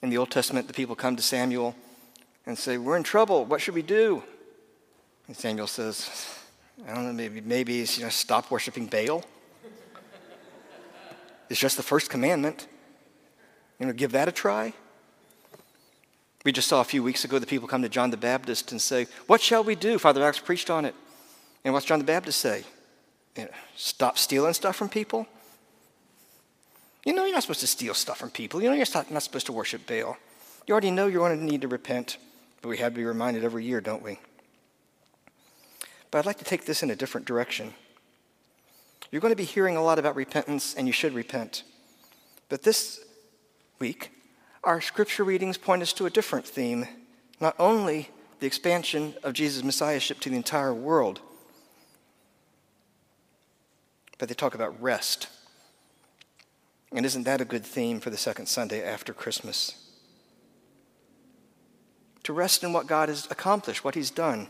In 0.00 0.08
the 0.08 0.16
Old 0.16 0.30
Testament, 0.30 0.66
the 0.66 0.72
people 0.72 0.96
come 0.96 1.14
to 1.16 1.22
Samuel 1.22 1.76
and 2.46 2.56
say, 2.56 2.78
We're 2.78 2.96
in 2.96 3.02
trouble. 3.02 3.44
What 3.44 3.60
should 3.60 3.74
we 3.74 3.82
do? 3.82 4.22
And 5.26 5.36
Samuel 5.36 5.66
says, 5.66 6.40
I 6.82 6.94
don't 6.94 7.06
know, 7.06 7.12
maybe, 7.12 7.40
maybe 7.40 7.80
it's, 7.80 7.98
you 7.98 8.04
know, 8.04 8.10
stop 8.10 8.50
worshiping 8.50 8.86
Baal. 8.86 9.24
it's 11.48 11.60
just 11.60 11.76
the 11.76 11.82
first 11.82 12.10
commandment. 12.10 12.66
You 13.78 13.86
know, 13.86 13.92
give 13.92 14.12
that 14.12 14.28
a 14.28 14.32
try. 14.32 14.72
We 16.44 16.52
just 16.52 16.68
saw 16.68 16.80
a 16.80 16.84
few 16.84 17.02
weeks 17.02 17.24
ago 17.24 17.38
the 17.38 17.46
people 17.46 17.68
come 17.68 17.82
to 17.82 17.88
John 17.88 18.10
the 18.10 18.16
Baptist 18.16 18.70
and 18.72 18.80
say, 18.80 19.06
What 19.26 19.40
shall 19.40 19.64
we 19.64 19.74
do? 19.74 19.98
Father 19.98 20.22
Alex 20.22 20.38
preached 20.38 20.68
on 20.68 20.84
it. 20.84 20.94
And 21.64 21.72
what's 21.72 21.86
John 21.86 21.98
the 21.98 22.04
Baptist 22.04 22.40
say? 22.40 22.64
You 23.36 23.44
know, 23.44 23.50
stop 23.76 24.18
stealing 24.18 24.52
stuff 24.52 24.76
from 24.76 24.88
people? 24.88 25.26
You 27.04 27.12
know 27.12 27.24
you're 27.24 27.34
not 27.34 27.42
supposed 27.42 27.60
to 27.60 27.66
steal 27.66 27.94
stuff 27.94 28.18
from 28.18 28.30
people. 28.30 28.62
You 28.62 28.68
know 28.68 28.74
you're 28.74 28.86
not 29.10 29.22
supposed 29.22 29.46
to 29.46 29.52
worship 29.52 29.86
Baal. 29.86 30.16
You 30.66 30.72
already 30.72 30.90
know 30.90 31.06
you're 31.06 31.26
going 31.26 31.38
to 31.38 31.44
need 31.44 31.62
to 31.62 31.68
repent, 31.68 32.18
but 32.62 32.68
we 32.68 32.78
have 32.78 32.92
to 32.92 32.96
be 32.96 33.04
reminded 33.04 33.44
every 33.44 33.64
year, 33.64 33.80
don't 33.80 34.02
we? 34.02 34.18
But 36.14 36.20
I'd 36.20 36.26
like 36.26 36.38
to 36.38 36.44
take 36.44 36.64
this 36.64 36.84
in 36.84 36.92
a 36.92 36.94
different 36.94 37.26
direction. 37.26 37.74
You're 39.10 39.20
going 39.20 39.32
to 39.32 39.36
be 39.36 39.42
hearing 39.42 39.76
a 39.76 39.82
lot 39.82 39.98
about 39.98 40.14
repentance, 40.14 40.72
and 40.72 40.86
you 40.86 40.92
should 40.92 41.12
repent. 41.12 41.64
But 42.48 42.62
this 42.62 43.00
week, 43.80 44.12
our 44.62 44.80
scripture 44.80 45.24
readings 45.24 45.58
point 45.58 45.82
us 45.82 45.92
to 45.94 46.06
a 46.06 46.10
different 46.10 46.46
theme 46.46 46.86
not 47.40 47.56
only 47.58 48.10
the 48.38 48.46
expansion 48.46 49.14
of 49.24 49.32
Jesus' 49.32 49.64
messiahship 49.64 50.20
to 50.20 50.30
the 50.30 50.36
entire 50.36 50.72
world, 50.72 51.20
but 54.18 54.28
they 54.28 54.36
talk 54.36 54.54
about 54.54 54.80
rest. 54.80 55.26
And 56.92 57.04
isn't 57.04 57.24
that 57.24 57.40
a 57.40 57.44
good 57.44 57.66
theme 57.66 57.98
for 57.98 58.10
the 58.10 58.16
second 58.16 58.46
Sunday 58.46 58.84
after 58.84 59.12
Christmas? 59.12 59.84
To 62.22 62.32
rest 62.32 62.62
in 62.62 62.72
what 62.72 62.86
God 62.86 63.08
has 63.08 63.26
accomplished, 63.32 63.82
what 63.82 63.96
He's 63.96 64.12
done. 64.12 64.46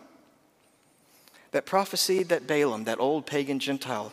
That 1.55 1.67
prophecy 1.67 2.25
that 2.25 2.49
Balaam, 2.49 2.83
that 2.83 2.99
old 2.99 3.27
pagan 3.27 3.61
Gentile, 3.61 4.13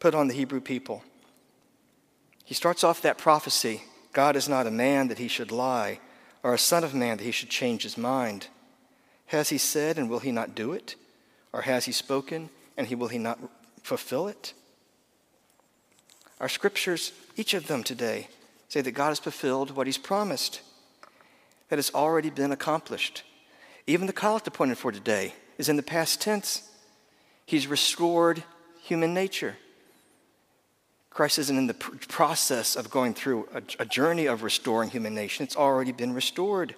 put 0.00 0.14
on 0.14 0.28
the 0.28 0.34
Hebrew 0.34 0.62
people. 0.62 1.04
He 2.42 2.54
starts 2.54 2.82
off 2.82 3.02
that 3.02 3.18
prophecy 3.18 3.82
God 4.14 4.34
is 4.34 4.48
not 4.48 4.66
a 4.66 4.70
man 4.70 5.08
that 5.08 5.18
he 5.18 5.28
should 5.28 5.52
lie, 5.52 6.00
or 6.42 6.54
a 6.54 6.58
son 6.58 6.84
of 6.84 6.94
man 6.94 7.18
that 7.18 7.24
he 7.24 7.32
should 7.32 7.50
change 7.50 7.82
his 7.82 7.98
mind. 7.98 8.46
Has 9.26 9.50
he 9.50 9.58
said, 9.58 9.98
and 9.98 10.08
will 10.08 10.20
he 10.20 10.32
not 10.32 10.54
do 10.54 10.72
it? 10.72 10.96
Or 11.52 11.62
has 11.62 11.84
he 11.84 11.92
spoken, 11.92 12.48
and 12.78 12.86
he 12.86 12.94
will 12.94 13.08
he 13.08 13.18
not 13.18 13.38
fulfill 13.82 14.26
it? 14.26 14.54
Our 16.40 16.48
scriptures, 16.48 17.12
each 17.36 17.52
of 17.52 17.66
them 17.66 17.82
today, 17.82 18.28
say 18.68 18.80
that 18.80 18.92
God 18.92 19.10
has 19.10 19.18
fulfilled 19.18 19.76
what 19.76 19.86
he's 19.86 19.98
promised, 19.98 20.62
that 21.68 21.76
has 21.76 21.90
already 21.94 22.30
been 22.30 22.52
accomplished. 22.52 23.22
Even 23.86 24.06
the 24.06 24.14
collect 24.14 24.46
appointed 24.46 24.78
for 24.78 24.92
today 24.92 25.34
is 25.62 25.68
in 25.68 25.76
the 25.76 25.82
past 25.82 26.20
tense. 26.20 26.68
He's 27.46 27.68
restored 27.68 28.42
human 28.82 29.14
nature. 29.14 29.56
Christ 31.08 31.38
isn't 31.38 31.56
in 31.56 31.68
the 31.68 31.74
pr- 31.74 31.94
process 32.08 32.74
of 32.74 32.90
going 32.90 33.14
through 33.14 33.48
a, 33.54 33.62
a 33.78 33.84
journey 33.84 34.26
of 34.26 34.42
restoring 34.42 34.90
human 34.90 35.14
nature, 35.14 35.44
it's 35.44 35.56
already 35.56 35.92
been 35.92 36.14
restored. 36.14 36.74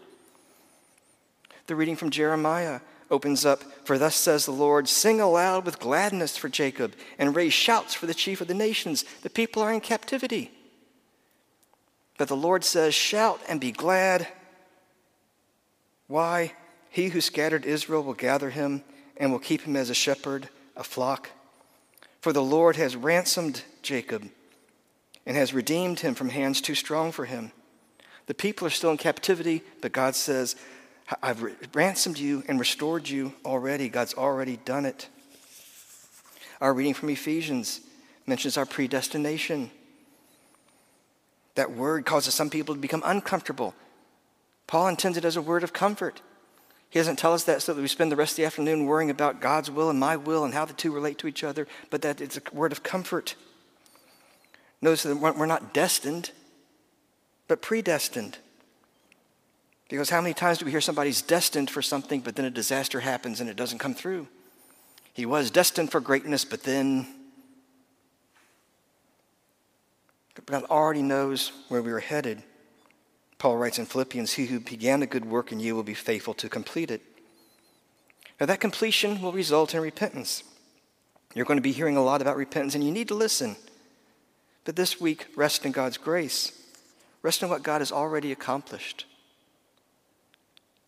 The 1.66 1.74
reading 1.74 1.96
from 1.96 2.10
Jeremiah 2.10 2.80
opens 3.10 3.46
up 3.46 3.62
For 3.86 3.96
thus 3.96 4.16
says 4.16 4.44
the 4.44 4.52
Lord, 4.52 4.86
sing 4.86 5.18
aloud 5.18 5.64
with 5.64 5.78
gladness 5.78 6.36
for 6.36 6.50
Jacob, 6.50 6.92
and 7.18 7.34
raise 7.34 7.54
shouts 7.54 7.94
for 7.94 8.04
the 8.04 8.12
chief 8.12 8.42
of 8.42 8.48
the 8.48 8.54
nations. 8.54 9.06
The 9.22 9.30
people 9.30 9.62
are 9.62 9.72
in 9.72 9.80
captivity. 9.80 10.50
But 12.18 12.28
the 12.28 12.36
Lord 12.36 12.64
says, 12.64 12.94
Shout 12.94 13.40
and 13.48 13.62
be 13.62 13.72
glad. 13.72 14.28
Why? 16.06 16.52
He 16.94 17.08
who 17.08 17.20
scattered 17.20 17.66
Israel 17.66 18.04
will 18.04 18.14
gather 18.14 18.50
him 18.50 18.84
and 19.16 19.32
will 19.32 19.40
keep 19.40 19.62
him 19.62 19.74
as 19.74 19.90
a 19.90 19.94
shepherd, 19.94 20.48
a 20.76 20.84
flock. 20.84 21.30
For 22.20 22.32
the 22.32 22.40
Lord 22.40 22.76
has 22.76 22.94
ransomed 22.94 23.64
Jacob 23.82 24.30
and 25.26 25.36
has 25.36 25.52
redeemed 25.52 25.98
him 25.98 26.14
from 26.14 26.28
hands 26.28 26.60
too 26.60 26.76
strong 26.76 27.10
for 27.10 27.24
him. 27.24 27.50
The 28.26 28.34
people 28.34 28.68
are 28.68 28.70
still 28.70 28.92
in 28.92 28.96
captivity, 28.96 29.64
but 29.80 29.90
God 29.90 30.14
says, 30.14 30.54
I've 31.20 31.44
ransomed 31.74 32.16
you 32.16 32.44
and 32.46 32.60
restored 32.60 33.08
you 33.08 33.34
already. 33.44 33.88
God's 33.88 34.14
already 34.14 34.58
done 34.58 34.86
it. 34.86 35.08
Our 36.60 36.72
reading 36.72 36.94
from 36.94 37.10
Ephesians 37.10 37.80
mentions 38.24 38.56
our 38.56 38.66
predestination. 38.66 39.72
That 41.56 41.72
word 41.72 42.06
causes 42.06 42.34
some 42.34 42.50
people 42.50 42.76
to 42.76 42.80
become 42.80 43.02
uncomfortable. 43.04 43.74
Paul 44.68 44.86
intends 44.86 45.18
it 45.18 45.24
as 45.24 45.36
a 45.36 45.42
word 45.42 45.64
of 45.64 45.72
comfort. 45.72 46.22
He 46.94 47.00
doesn't 47.00 47.16
tell 47.16 47.34
us 47.34 47.42
that 47.42 47.60
so 47.60 47.74
that 47.74 47.82
we 47.82 47.88
spend 47.88 48.12
the 48.12 48.16
rest 48.16 48.34
of 48.34 48.36
the 48.36 48.44
afternoon 48.44 48.86
worrying 48.86 49.10
about 49.10 49.40
God's 49.40 49.68
will 49.68 49.90
and 49.90 49.98
my 49.98 50.14
will 50.14 50.44
and 50.44 50.54
how 50.54 50.64
the 50.64 50.72
two 50.72 50.92
relate 50.92 51.18
to 51.18 51.26
each 51.26 51.42
other, 51.42 51.66
but 51.90 52.02
that 52.02 52.20
it's 52.20 52.36
a 52.36 52.54
word 52.54 52.70
of 52.70 52.84
comfort. 52.84 53.34
Notice 54.80 55.02
that 55.02 55.16
we're 55.16 55.44
not 55.44 55.74
destined, 55.74 56.30
but 57.48 57.60
predestined. 57.60 58.38
Because 59.88 60.08
how 60.08 60.20
many 60.20 60.34
times 60.34 60.58
do 60.58 60.66
we 60.66 60.70
hear 60.70 60.80
somebody's 60.80 61.20
destined 61.20 61.68
for 61.68 61.82
something, 61.82 62.20
but 62.20 62.36
then 62.36 62.44
a 62.44 62.50
disaster 62.50 63.00
happens 63.00 63.40
and 63.40 63.50
it 63.50 63.56
doesn't 63.56 63.80
come 63.80 63.94
through? 63.94 64.28
He 65.14 65.26
was 65.26 65.50
destined 65.50 65.90
for 65.90 66.00
greatness, 66.00 66.44
but 66.44 66.62
then 66.62 67.08
God 70.46 70.62
already 70.70 71.02
knows 71.02 71.50
where 71.66 71.82
we 71.82 71.90
are 71.90 71.98
headed. 71.98 72.40
Paul 73.44 73.58
writes 73.58 73.78
in 73.78 73.84
Philippians, 73.84 74.32
He 74.32 74.46
who 74.46 74.58
began 74.58 75.02
a 75.02 75.06
good 75.06 75.26
work 75.26 75.52
in 75.52 75.60
you 75.60 75.76
will 75.76 75.82
be 75.82 75.92
faithful 75.92 76.32
to 76.32 76.48
complete 76.48 76.90
it. 76.90 77.02
Now, 78.40 78.46
that 78.46 78.58
completion 78.58 79.20
will 79.20 79.32
result 79.32 79.74
in 79.74 79.82
repentance. 79.82 80.44
You're 81.34 81.44
going 81.44 81.58
to 81.58 81.62
be 81.62 81.72
hearing 81.72 81.98
a 81.98 82.02
lot 82.02 82.22
about 82.22 82.38
repentance, 82.38 82.74
and 82.74 82.82
you 82.82 82.90
need 82.90 83.08
to 83.08 83.14
listen. 83.14 83.56
But 84.64 84.76
this 84.76 84.98
week, 84.98 85.26
rest 85.36 85.66
in 85.66 85.72
God's 85.72 85.98
grace. 85.98 86.58
Rest 87.20 87.42
in 87.42 87.50
what 87.50 87.62
God 87.62 87.82
has 87.82 87.92
already 87.92 88.32
accomplished. 88.32 89.04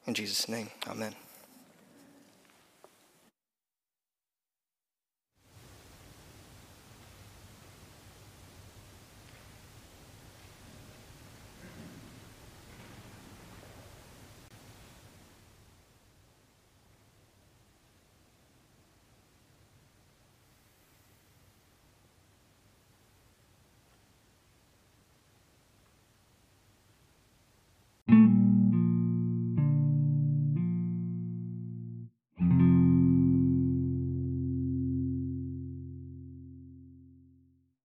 In 0.06 0.14
Jesus' 0.14 0.48
name, 0.48 0.70
amen. 0.88 1.14